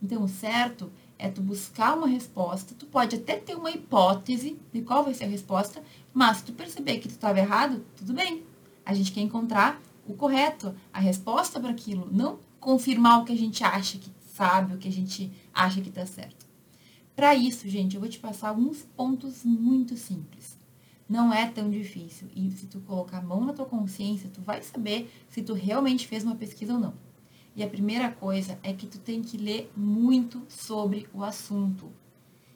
Então, 0.03 0.25
o 0.25 0.29
certo 0.29 0.91
é 1.17 1.29
tu 1.29 1.41
buscar 1.41 1.97
uma 1.97 2.09
resposta, 2.09 2.75
tu 2.77 2.85
pode 2.85 3.15
até 3.15 3.37
ter 3.37 3.55
uma 3.55 3.71
hipótese 3.71 4.59
de 4.73 4.83
qual 4.83 5.05
vai 5.05 5.15
ser 5.15 5.23
a 5.23 5.29
resposta, 5.29 5.85
mas 6.13 6.39
se 6.39 6.47
tu 6.47 6.53
perceber 6.53 6.99
que 6.99 7.07
tu 7.07 7.13
estava 7.13 7.39
errado, 7.39 7.85
tudo 7.97 8.13
bem. 8.13 8.43
A 8.85 8.95
gente 8.95 9.13
quer 9.13 9.21
encontrar 9.21 9.81
o 10.05 10.15
correto, 10.15 10.75
a 10.93 10.99
resposta 10.99 11.61
para 11.61 11.71
aquilo, 11.71 12.09
não 12.11 12.41
confirmar 12.59 13.21
o 13.21 13.25
que 13.25 13.33
a 13.33 13.39
gente 13.39 13.63
acha 13.63 13.99
que 13.99 14.11
sabe, 14.35 14.75
o 14.75 14.79
que 14.79 14.89
a 14.89 14.93
gente 14.93 15.31
acha 15.55 15.81
que 15.81 15.91
está 15.91 16.05
certo. 16.05 16.38
Para 17.19 17.35
isso, 17.35 17.69
gente, 17.69 17.97
eu 17.97 18.01
vou 18.01 18.09
te 18.09 18.21
passar 18.21 18.51
alguns 18.51 18.83
pontos 18.97 19.45
muito 19.45 19.97
simples. 19.97 20.57
Não 21.09 21.35
é 21.35 21.49
tão 21.51 21.69
difícil. 21.69 22.29
E 22.33 22.49
se 22.53 22.67
tu 22.67 22.79
colocar 22.79 23.19
a 23.19 23.23
mão 23.23 23.45
na 23.45 23.53
tua 23.53 23.67
consciência, 23.67 24.31
tu 24.33 24.41
vai 24.41 24.63
saber 24.63 25.11
se 25.29 25.43
tu 25.43 25.53
realmente 25.53 26.07
fez 26.07 26.23
uma 26.23 26.37
pesquisa 26.37 26.75
ou 26.75 26.79
não. 26.79 26.95
E 27.57 27.63
a 27.65 27.69
primeira 27.69 28.09
coisa 28.09 28.57
é 28.63 28.73
que 28.73 28.87
tu 28.87 29.01
tem 29.01 29.21
que 29.21 29.37
ler 29.37 29.69
muito 29.77 30.45
sobre 30.49 31.09
o 31.13 31.25
assunto. 31.25 31.91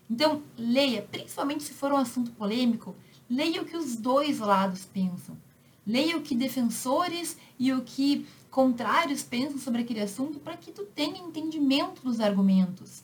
Então, 0.09 0.44
leia, 0.57 1.03
principalmente 1.03 1.64
se 1.64 1.75
for 1.75 1.90
um 1.90 1.96
assunto 1.96 2.31
polêmico, 2.31 2.94
leia 3.29 3.62
o 3.62 3.64
que 3.64 3.77
os 3.77 3.96
dois 3.96 4.38
lados 4.38 4.85
pensam. 4.85 5.37
Leia 5.85 6.16
o 6.16 6.22
que 6.22 6.37
defensores 6.37 7.37
e 7.59 7.72
o 7.72 7.83
que 7.83 8.25
contrários 8.48 9.25
pensam 9.25 9.59
sobre 9.59 9.81
aquele 9.81 10.03
assunto 10.03 10.38
para 10.38 10.57
que 10.57 10.70
tu 10.70 10.85
tenha 10.85 11.18
entendimento 11.18 12.01
dos 12.05 12.20
argumentos. 12.20 13.03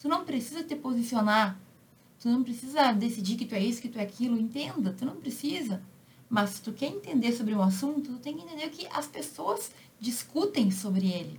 Tu 0.00 0.08
não 0.08 0.24
precisa 0.24 0.64
te 0.64 0.74
posicionar. 0.74 1.60
Tu 2.18 2.28
não 2.28 2.42
precisa 2.42 2.92
decidir 2.92 3.36
que 3.36 3.44
tu 3.44 3.54
é 3.54 3.62
isso, 3.62 3.82
que 3.82 3.88
tu 3.88 3.98
é 3.98 4.02
aquilo. 4.02 4.38
Entenda, 4.38 4.94
tu 4.98 5.04
não 5.04 5.16
precisa. 5.16 5.82
Mas 6.28 6.50
se 6.50 6.62
tu 6.62 6.72
quer 6.72 6.86
entender 6.86 7.32
sobre 7.32 7.54
um 7.54 7.62
assunto, 7.62 8.12
tu 8.12 8.18
tem 8.18 8.34
que 8.36 8.42
entender 8.42 8.66
o 8.66 8.70
que 8.70 8.86
as 8.92 9.06
pessoas 9.06 9.70
discutem 10.00 10.70
sobre 10.70 11.06
ele. 11.06 11.38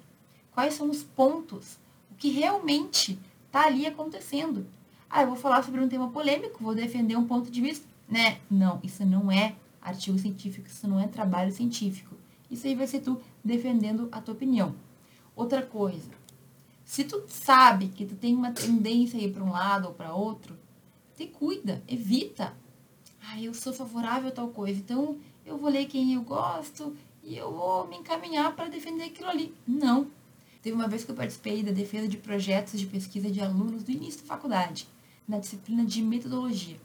Quais 0.52 0.76
são 0.76 0.90
os 0.90 1.02
pontos, 1.02 1.80
o 2.12 2.16
que 2.16 2.30
realmente 2.30 3.18
está 3.48 3.66
ali 3.66 3.86
acontecendo. 3.88 4.68
Ah, 5.10 5.24
eu 5.24 5.28
vou 5.28 5.36
falar 5.36 5.64
sobre 5.64 5.82
um 5.82 5.90
tema 5.90 6.10
polêmico, 6.10 6.64
vou 6.64 6.76
defender 6.76 7.18
um 7.18 7.26
ponto 7.28 7.50
de 7.50 7.62
vista. 7.62 7.88
Né? 8.08 8.40
Não, 8.50 8.80
isso 8.84 9.06
não 9.06 9.32
é 9.32 9.56
artigo 9.82 10.20
científico, 10.20 10.68
isso 10.68 10.88
não 10.88 11.00
é 11.00 11.08
trabalho 11.08 11.52
científico. 11.52 12.16
Isso 12.50 12.68
aí 12.68 12.76
vai 12.76 12.86
ser 12.86 13.00
tu 13.00 13.20
defendendo 13.44 14.08
a 14.12 14.22
tua 14.22 14.34
opinião. 14.34 14.76
Outra 15.36 15.62
coisa, 15.62 16.12
se 16.92 17.06
tu 17.06 17.24
sabe 17.26 17.88
que 17.88 18.06
tu 18.06 18.16
tem 18.16 18.36
uma 18.36 18.52
tendência 18.52 19.18
a 19.18 19.24
ir 19.24 19.32
para 19.32 19.42
um 19.42 19.52
lado 19.54 19.88
ou 19.88 19.94
para 19.94 20.14
outro, 20.14 20.60
te 21.16 21.26
cuida, 21.26 21.82
evita. 21.88 22.54
Ah, 23.24 23.42
eu 23.42 23.54
sou 23.54 23.72
favorável 23.72 24.28
a 24.28 24.34
tal 24.34 24.50
coisa, 24.50 24.78
então 24.78 25.18
eu 25.46 25.58
vou 25.58 25.70
ler 25.70 25.86
quem 25.86 26.14
eu 26.14 26.22
gosto 26.22 26.94
e 27.24 27.38
eu 27.38 27.50
vou 27.50 27.88
me 27.88 27.96
encaminhar 27.96 28.54
para 28.58 28.68
defender 28.68 29.06
aquilo 29.06 29.30
ali. 29.30 29.56
Não. 29.66 30.08
Teve 30.62 30.76
uma 30.76 30.90
vez 30.90 31.06
que 31.06 31.12
eu 31.12 31.16
participei 31.16 31.64
da 31.64 31.72
defesa 31.72 32.10
de 32.10 32.18
projetos 32.18 32.78
de 32.78 32.86
pesquisa 32.86 33.32
de 33.32 33.40
alunos 33.40 33.84
do 33.84 33.92
início 33.92 34.24
da 34.24 34.28
faculdade, 34.28 34.86
na 35.26 35.40
disciplina 35.40 35.86
de 35.86 36.02
metodologia. 36.02 36.78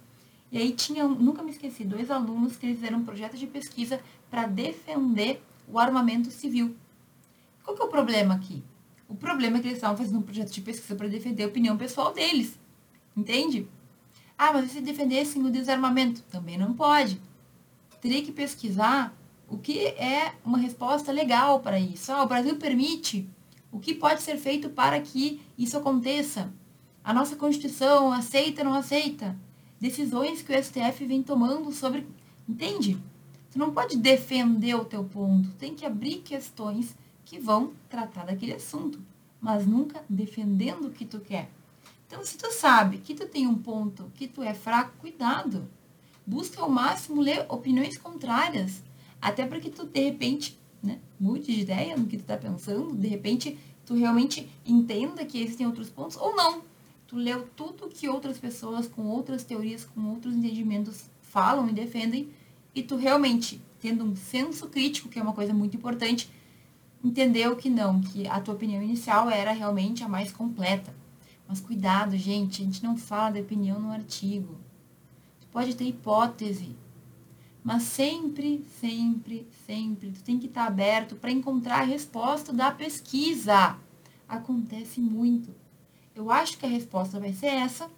E 0.53 0.59
aí 0.59 0.71
tinha, 0.71 1.03
nunca 1.09 1.43
me 1.43 1.51
esqueci, 1.51 1.83
dois 1.83 2.13
alunos 2.13 2.55
que 2.55 2.73
fizeram 2.73 2.99
um 2.99 3.05
projeto 3.05 3.37
de 3.37 3.49
pesquisa 3.49 4.01
para 4.31 4.47
defender 4.47 5.43
o 5.67 5.81
armamento 5.81 6.31
civil. 6.31 6.77
Qual 7.65 7.77
que 7.77 7.83
é 7.83 7.87
o 7.87 7.89
problema 7.89 8.37
aqui? 8.37 8.63
O 9.09 9.15
problema 9.15 9.59
é 9.59 9.61
que 9.61 9.69
eles 9.69 9.79
estavam 9.79 9.97
fazendo 9.97 10.19
um 10.19 10.23
projeto 10.23 10.51
de 10.51 10.61
pesquisa 10.61 10.95
para 10.95 11.09
defender 11.09 11.45
a 11.45 11.49
opinião 11.49 11.77
pessoal 11.77 12.13
deles. 12.13 12.59
Entende? 13.17 13.69
Ah, 14.37 14.53
mas 14.53 14.71
se 14.71 14.81
defendessem 14.81 15.43
o 15.43 15.51
desarmamento? 15.51 16.23
Também 16.23 16.59
não 16.59 16.75
pode. 16.75 17.21
Teria 18.01 18.23
que 18.23 18.33
pesquisar 18.33 19.17
o 19.49 19.57
que 19.57 19.87
é 19.87 20.35
uma 20.45 20.59
resposta 20.59 21.13
legal 21.13 21.61
para 21.61 21.79
isso. 21.79 22.13
Ah, 22.13 22.23
o 22.23 22.29
Brasil 22.29 22.57
permite. 22.57 23.29
O 23.71 23.79
que 23.79 23.95
pode 23.95 24.23
ser 24.23 24.37
feito 24.37 24.69
para 24.71 25.01
que 25.01 25.41
isso 25.57 25.77
aconteça? 25.77 26.53
A 27.03 27.15
nossa 27.15 27.37
Constituição 27.37 28.13
aceita 28.13 28.63
ou 28.63 28.71
não 28.71 28.75
aceita? 28.75 29.37
Decisões 29.81 30.43
que 30.43 30.53
o 30.53 30.63
STF 30.63 31.05
vem 31.07 31.23
tomando 31.23 31.71
sobre. 31.73 32.07
Entende? 32.49 32.99
Tu 33.51 33.59
não 33.59 33.73
pode 33.73 33.97
defender 33.97 34.75
o 34.75 34.85
teu 34.85 35.05
ponto. 35.05 35.51
Tem 35.53 35.75
que 35.75 35.87
abrir 35.87 36.17
questões 36.17 36.95
que 37.27 37.39
vão 37.39 37.73
tratar 37.91 38.25
daquele 38.25 38.55
assunto, 38.55 38.99
mas 39.41 39.67
nunca 39.67 40.03
defendendo 40.09 40.87
o 40.87 40.91
que 40.91 41.05
tu 41.05 41.21
quer. 41.21 41.51
Então, 42.07 42.25
se 42.25 42.39
tu 42.39 42.51
sabe 42.53 42.99
que 42.99 43.15
tu 43.15 43.27
tem 43.27 43.47
um 43.49 43.59
ponto 43.59 44.11
que 44.15 44.29
tu 44.29 44.43
é 44.43 44.55
fraco, 44.55 44.97
cuidado. 44.99 45.69
Busca 46.25 46.63
ao 46.63 46.71
máximo 46.71 47.21
ler 47.21 47.45
opiniões 47.49 47.99
contrárias, 47.99 48.83
até 49.21 49.45
para 49.45 49.61
que 49.61 49.71
tu, 49.71 49.85
de 49.85 50.01
repente, 50.01 50.59
né, 50.83 51.01
mude 51.19 51.53
de 51.53 51.61
ideia 51.61 51.97
no 51.97 52.07
que 52.07 52.17
tu 52.17 52.21
está 52.21 52.37
pensando, 52.37 52.95
de 52.95 53.09
repente 53.09 53.59
tu 53.85 53.95
realmente 53.95 54.49
entenda 54.65 55.25
que 55.25 55.43
existem 55.43 55.67
outros 55.67 55.91
pontos, 55.91 56.17
ou 56.17 56.35
não. 56.35 56.63
Tu 57.09 57.17
leu 57.17 57.49
tudo 57.57 57.89
que 57.89 58.09
outras 58.09 58.39
pessoas 58.39 58.87
com 58.87 59.03
outras 59.07 59.43
teorias, 59.45 59.85
com 59.85 60.11
outros 60.11 60.35
entendimentos 60.35 61.05
falam 61.23 61.69
e 61.69 61.73
defendem, 61.73 62.29
e 62.75 62.83
tu 62.83 62.95
realmente, 62.97 63.61
tendo 63.81 64.05
um 64.05 64.15
senso 64.15 64.69
crítico, 64.69 65.09
que 65.09 65.19
é 65.19 65.23
uma 65.23 65.33
coisa 65.33 65.53
muito 65.53 65.77
importante, 65.77 66.31
entendeu 67.07 67.55
que 67.55 67.71
não, 67.71 68.01
que 68.01 68.27
a 68.27 68.41
tua 68.41 68.55
opinião 68.55 68.83
inicial 68.83 69.31
era 69.31 69.53
realmente 69.53 70.03
a 70.03 70.09
mais 70.09 70.33
completa. 70.33 70.93
Mas 71.47 71.61
cuidado, 71.61 72.17
gente, 72.17 72.61
a 72.61 72.65
gente 72.65 72.83
não 72.83 72.97
fala 72.97 73.31
da 73.31 73.41
opinião 73.41 73.79
no 73.79 73.93
artigo. 73.93 74.57
Tu 75.41 75.47
pode 75.53 75.77
ter 75.77 75.85
hipótese, 75.85 76.75
mas 77.63 77.85
sempre, 77.85 78.65
sempre, 78.81 79.47
sempre 79.65 80.11
tu 80.11 80.23
tem 80.23 80.39
que 80.39 80.47
estar 80.47 80.67
aberto 80.67 81.15
para 81.15 81.31
encontrar 81.31 81.81
a 81.81 81.85
resposta 81.85 82.53
da 82.53 82.73
pesquisa. 82.73 83.77
Acontece 84.29 85.01
muito. 85.01 85.55
Eu 86.15 86.31
acho 86.31 86.59
que 86.59 86.67
a 86.67 86.69
resposta 86.69 87.21
vai 87.21 87.33
ser 87.33 87.47
essa, 87.47 87.89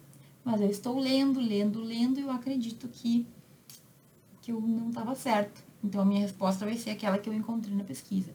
mas 0.44 0.60
eu 0.60 0.68
estou 0.68 0.98
lendo, 0.98 1.40
lendo, 1.40 1.80
lendo 1.80 2.20
e 2.20 2.24
eu 2.24 2.30
acredito 2.30 2.88
que 2.88 3.26
que 4.42 4.52
eu 4.52 4.60
não 4.60 4.88
estava 4.88 5.14
certo. 5.14 5.62
Então 5.82 6.00
a 6.00 6.04
minha 6.04 6.20
resposta 6.20 6.64
vai 6.64 6.76
ser 6.76 6.90
aquela 6.90 7.18
que 7.18 7.28
eu 7.28 7.34
encontrei 7.34 7.74
na 7.74 7.84
pesquisa 7.84 8.32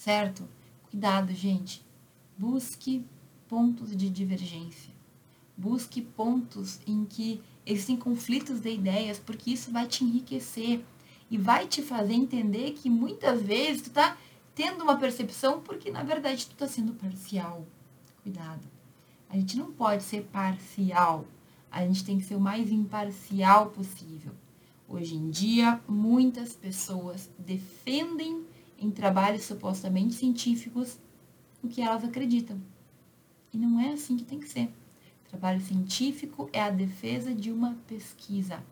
certo? 0.00 0.48
Cuidado, 0.90 1.32
gente. 1.34 1.84
Busque 2.36 3.04
pontos 3.46 3.94
de 3.94 4.08
divergência. 4.08 4.94
Busque 5.54 6.00
pontos 6.00 6.80
em 6.86 7.04
que 7.04 7.42
existem 7.66 7.98
conflitos 7.98 8.60
de 8.60 8.70
ideias, 8.70 9.18
porque 9.18 9.50
isso 9.50 9.70
vai 9.70 9.86
te 9.86 10.02
enriquecer 10.02 10.82
e 11.30 11.36
vai 11.36 11.66
te 11.66 11.82
fazer 11.82 12.14
entender 12.14 12.72
que 12.72 12.88
muitas 12.88 13.42
vezes 13.42 13.82
tu 13.82 13.90
tá 13.90 14.16
tendo 14.54 14.82
uma 14.82 14.96
percepção 14.96 15.60
porque 15.60 15.90
na 15.90 16.02
verdade 16.02 16.46
tu 16.46 16.56
tá 16.56 16.66
sendo 16.66 16.94
parcial. 16.94 17.66
Cuidado. 18.22 18.66
A 19.28 19.36
gente 19.36 19.58
não 19.58 19.70
pode 19.70 20.02
ser 20.02 20.22
parcial. 20.32 21.26
A 21.70 21.86
gente 21.86 22.04
tem 22.04 22.18
que 22.18 22.24
ser 22.24 22.36
o 22.36 22.40
mais 22.40 22.72
imparcial 22.72 23.66
possível. 23.66 24.32
Hoje 24.88 25.14
em 25.14 25.28
dia, 25.30 25.78
muitas 25.86 26.54
pessoas 26.54 27.30
defendem 27.38 28.44
em 28.80 28.90
trabalhos 28.90 29.44
supostamente 29.44 30.14
científicos 30.14 30.98
o 31.62 31.68
que 31.68 31.82
elas 31.82 32.02
acreditam. 32.02 32.60
E 33.52 33.58
não 33.58 33.78
é 33.78 33.92
assim 33.92 34.16
que 34.16 34.24
tem 34.24 34.40
que 34.40 34.48
ser. 34.48 34.72
Trabalho 35.28 35.60
científico 35.60 36.48
é 36.52 36.62
a 36.62 36.70
defesa 36.70 37.34
de 37.34 37.52
uma 37.52 37.76
pesquisa, 37.86 38.64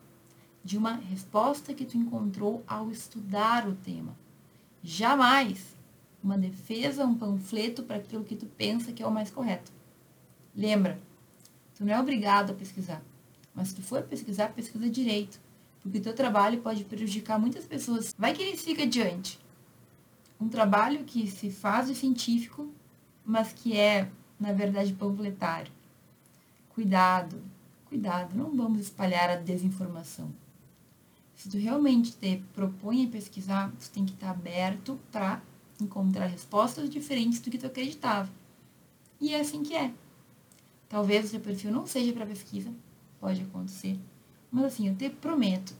de 0.63 0.77
uma 0.77 0.93
resposta 0.93 1.73
que 1.73 1.85
tu 1.85 1.95
encontrou 1.95 2.63
ao 2.67 2.89
estudar 2.89 3.67
o 3.67 3.75
tema. 3.75 4.17
Jamais 4.83 5.77
uma 6.21 6.37
defesa, 6.37 7.05
um 7.05 7.15
panfleto 7.15 7.83
para 7.83 7.97
aquilo 7.97 8.25
que 8.25 8.35
tu 8.35 8.45
pensa 8.45 8.91
que 8.91 9.03
é 9.03 9.07
o 9.07 9.11
mais 9.11 9.29
correto. 9.29 9.71
Lembra, 10.55 10.99
tu 11.75 11.85
não 11.85 11.93
é 11.93 11.99
obrigado 11.99 12.51
a 12.51 12.55
pesquisar, 12.55 13.01
mas 13.53 13.69
se 13.69 13.75
tu 13.75 13.81
for 13.81 14.01
pesquisar, 14.03 14.49
pesquisa 14.49 14.89
direito, 14.89 15.39
porque 15.81 15.99
o 15.99 16.01
teu 16.01 16.13
trabalho 16.13 16.59
pode 16.59 16.83
prejudicar 16.83 17.39
muitas 17.39 17.65
pessoas. 17.65 18.13
Vai 18.17 18.33
que 18.33 18.41
ele 18.41 18.57
fica 18.57 18.83
adiante 18.83 19.39
um 20.39 20.47
trabalho 20.47 21.03
que 21.03 21.27
se 21.27 21.51
faz 21.51 21.87
de 21.87 21.95
científico, 21.95 22.71
mas 23.25 23.51
que 23.51 23.77
é, 23.77 24.09
na 24.39 24.53
verdade, 24.53 24.93
panfletário. 24.93 25.71
Cuidado, 26.69 27.41
cuidado, 27.85 28.35
não 28.35 28.55
vamos 28.55 28.79
espalhar 28.79 29.29
a 29.29 29.35
desinformação. 29.35 30.31
Se 31.35 31.49
tu 31.49 31.57
realmente 31.57 32.13
te 32.13 32.43
propõe 32.53 33.05
a 33.05 33.09
pesquisar, 33.09 33.71
tu 33.79 33.89
tem 33.91 34.05
que 34.05 34.13
estar 34.13 34.31
aberto 34.31 34.99
para 35.11 35.41
encontrar 35.81 36.27
respostas 36.27 36.89
diferentes 36.89 37.39
do 37.39 37.49
que 37.49 37.57
tu 37.57 37.67
acreditava. 37.67 38.29
E 39.19 39.33
é 39.33 39.39
assim 39.39 39.63
que 39.63 39.75
é. 39.75 39.93
Talvez 40.87 41.25
o 41.25 41.27
seu 41.29 41.39
perfil 41.39 41.71
não 41.71 41.85
seja 41.85 42.11
para 42.13 42.25
pesquisa, 42.25 42.73
pode 43.19 43.41
acontecer. 43.41 43.97
Mas 44.51 44.65
assim, 44.65 44.87
eu 44.87 44.95
te 44.95 45.09
prometo, 45.09 45.75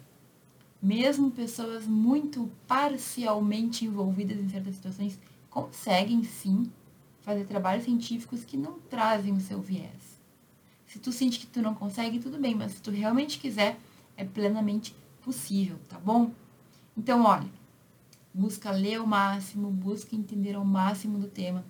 mesmo 0.81 1.31
pessoas 1.31 1.85
muito 1.85 2.49
parcialmente 2.67 3.85
envolvidas 3.85 4.37
em 4.37 4.49
certas 4.49 4.75
situações 4.75 5.19
conseguem 5.49 6.23
sim 6.23 6.71
fazer 7.21 7.45
trabalhos 7.45 7.83
científicos 7.83 8.45
que 8.45 8.55
não 8.55 8.79
trazem 8.79 9.33
o 9.33 9.41
seu 9.41 9.61
viés. 9.61 10.19
Se 10.87 10.97
tu 10.99 11.11
sente 11.11 11.39
que 11.39 11.47
tu 11.47 11.61
não 11.61 11.75
consegue, 11.75 12.19
tudo 12.19 12.39
bem, 12.39 12.55
mas 12.55 12.71
se 12.73 12.81
tu 12.81 12.91
realmente 12.91 13.39
quiser, 13.39 13.77
é 14.15 14.23
plenamente 14.23 14.95
possível, 15.21 15.77
tá 15.87 15.99
bom? 15.99 16.31
Então, 16.97 17.23
olha, 17.23 17.47
busca 18.33 18.71
ler 18.71 18.99
o 18.99 19.07
máximo, 19.07 19.69
busca 19.69 20.15
entender 20.15 20.55
ao 20.55 20.65
máximo 20.65 21.19
do 21.19 21.27
tema. 21.27 21.63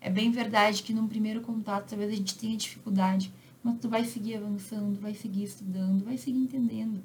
É 0.00 0.10
bem 0.10 0.30
verdade 0.30 0.82
que 0.82 0.92
num 0.92 1.08
primeiro 1.08 1.40
contato 1.40 1.88
talvez 1.88 2.12
a 2.12 2.16
gente 2.16 2.36
tenha 2.36 2.56
dificuldade, 2.56 3.32
mas 3.62 3.78
tu 3.80 3.88
vai 3.88 4.04
seguir 4.04 4.36
avançando, 4.36 5.00
vai 5.00 5.14
seguir 5.14 5.44
estudando, 5.44 6.04
vai 6.04 6.18
seguir 6.18 6.38
entendendo. 6.38 7.02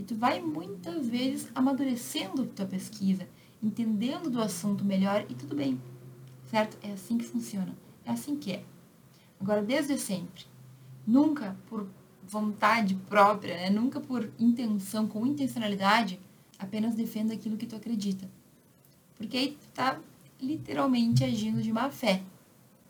E 0.00 0.02
tu 0.02 0.14
vai 0.14 0.40
muitas 0.40 1.06
vezes 1.10 1.50
amadurecendo 1.54 2.46
tua 2.46 2.64
pesquisa, 2.64 3.28
entendendo 3.62 4.30
do 4.30 4.40
assunto 4.40 4.82
melhor 4.82 5.26
e 5.28 5.34
tudo 5.34 5.54
bem. 5.54 5.78
Certo? 6.46 6.78
É 6.82 6.92
assim 6.92 7.18
que 7.18 7.24
funciona. 7.26 7.76
É 8.02 8.10
assim 8.10 8.34
que 8.34 8.50
é. 8.50 8.64
Agora, 9.38 9.62
desde 9.62 9.98
sempre, 9.98 10.46
nunca 11.06 11.54
por 11.68 11.86
vontade 12.26 12.94
própria, 12.94 13.54
né? 13.56 13.68
nunca 13.68 14.00
por 14.00 14.32
intenção, 14.38 15.06
com 15.06 15.26
intencionalidade, 15.26 16.18
apenas 16.58 16.94
defenda 16.94 17.34
aquilo 17.34 17.58
que 17.58 17.66
tu 17.66 17.76
acredita. 17.76 18.26
Porque 19.18 19.36
aí 19.36 19.58
tu 19.60 19.68
tá 19.74 20.00
literalmente 20.40 21.22
agindo 21.22 21.60
de 21.60 21.70
má 21.70 21.90
fé, 21.90 22.22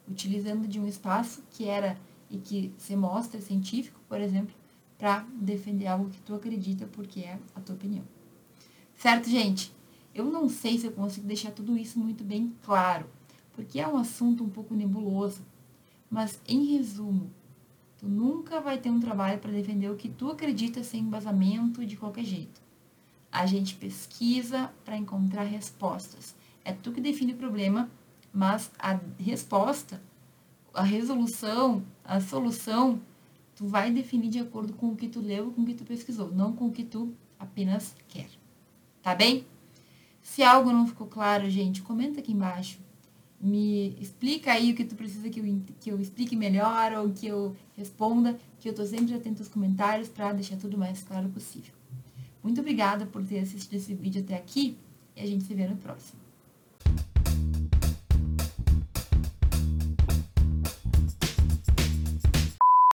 utilizando 0.08 0.68
de 0.68 0.78
um 0.78 0.86
espaço 0.86 1.42
que 1.50 1.64
era 1.64 1.98
e 2.30 2.38
que 2.38 2.72
se 2.78 2.94
mostra 2.94 3.40
científico, 3.40 3.98
por 4.08 4.20
exemplo, 4.20 4.54
para 5.00 5.24
defender 5.32 5.86
algo 5.86 6.10
que 6.10 6.20
tu 6.20 6.34
acredita 6.34 6.86
porque 6.86 7.20
é 7.20 7.38
a 7.54 7.60
tua 7.60 7.74
opinião. 7.74 8.04
Certo, 8.94 9.30
gente? 9.30 9.72
Eu 10.14 10.26
não 10.26 10.46
sei 10.46 10.78
se 10.78 10.84
eu 10.84 10.92
consigo 10.92 11.26
deixar 11.26 11.52
tudo 11.52 11.74
isso 11.74 11.98
muito 11.98 12.22
bem 12.22 12.54
claro, 12.62 13.06
porque 13.54 13.80
é 13.80 13.88
um 13.88 13.96
assunto 13.96 14.44
um 14.44 14.50
pouco 14.50 14.74
nebuloso. 14.74 15.40
Mas, 16.10 16.38
em 16.46 16.76
resumo, 16.76 17.30
tu 17.96 18.06
nunca 18.06 18.60
vai 18.60 18.76
ter 18.76 18.90
um 18.90 19.00
trabalho 19.00 19.38
para 19.38 19.50
defender 19.50 19.88
o 19.88 19.96
que 19.96 20.08
tu 20.10 20.30
acredita 20.30 20.84
sem 20.84 21.00
embasamento 21.00 21.86
de 21.86 21.96
qualquer 21.96 22.24
jeito. 22.24 22.60
A 23.32 23.46
gente 23.46 23.76
pesquisa 23.76 24.70
para 24.84 24.98
encontrar 24.98 25.44
respostas. 25.44 26.34
É 26.62 26.72
tu 26.74 26.92
que 26.92 27.00
define 27.00 27.32
o 27.32 27.36
problema, 27.36 27.88
mas 28.34 28.70
a 28.78 29.00
resposta, 29.18 30.02
a 30.74 30.82
resolução, 30.82 31.82
a 32.04 32.20
solução, 32.20 33.00
tu 33.60 33.66
vai 33.66 33.90
definir 33.92 34.30
de 34.30 34.38
acordo 34.38 34.72
com 34.72 34.88
o 34.88 34.96
que 34.96 35.06
tu 35.06 35.20
leu, 35.20 35.50
com 35.50 35.60
o 35.60 35.66
que 35.66 35.74
tu 35.74 35.84
pesquisou, 35.84 36.32
não 36.32 36.54
com 36.54 36.68
o 36.68 36.72
que 36.72 36.82
tu 36.82 37.12
apenas 37.38 37.94
quer. 38.08 38.30
Tá 39.02 39.14
bem? 39.14 39.44
Se 40.22 40.42
algo 40.42 40.72
não 40.72 40.86
ficou 40.86 41.06
claro, 41.06 41.50
gente, 41.50 41.82
comenta 41.82 42.20
aqui 42.20 42.32
embaixo 42.32 42.80
me 43.40 43.96
explica 43.98 44.52
aí 44.52 44.72
o 44.72 44.74
que 44.74 44.84
tu 44.84 44.94
precisa 44.94 45.30
que 45.30 45.40
eu, 45.40 45.62
que 45.80 45.90
eu 45.90 45.98
explique 45.98 46.36
melhor 46.36 46.92
ou 46.92 47.10
que 47.10 47.26
eu 47.26 47.56
responda, 47.74 48.38
que 48.58 48.68
eu 48.68 48.70
estou 48.70 48.84
sempre 48.84 49.14
atento 49.14 49.40
aos 49.40 49.48
comentários 49.48 50.08
para 50.08 50.32
deixar 50.34 50.56
tudo 50.56 50.76
mais 50.76 51.02
claro 51.02 51.28
possível. 51.30 51.72
Muito 52.42 52.60
obrigada 52.60 53.06
por 53.06 53.24
ter 53.24 53.38
assistido 53.38 53.74
esse 53.74 53.94
vídeo 53.94 54.22
até 54.22 54.36
aqui 54.36 54.76
e 55.16 55.22
a 55.22 55.26
gente 55.26 55.44
se 55.44 55.54
vê 55.54 55.66
no 55.66 55.76
próximo. 55.76 56.20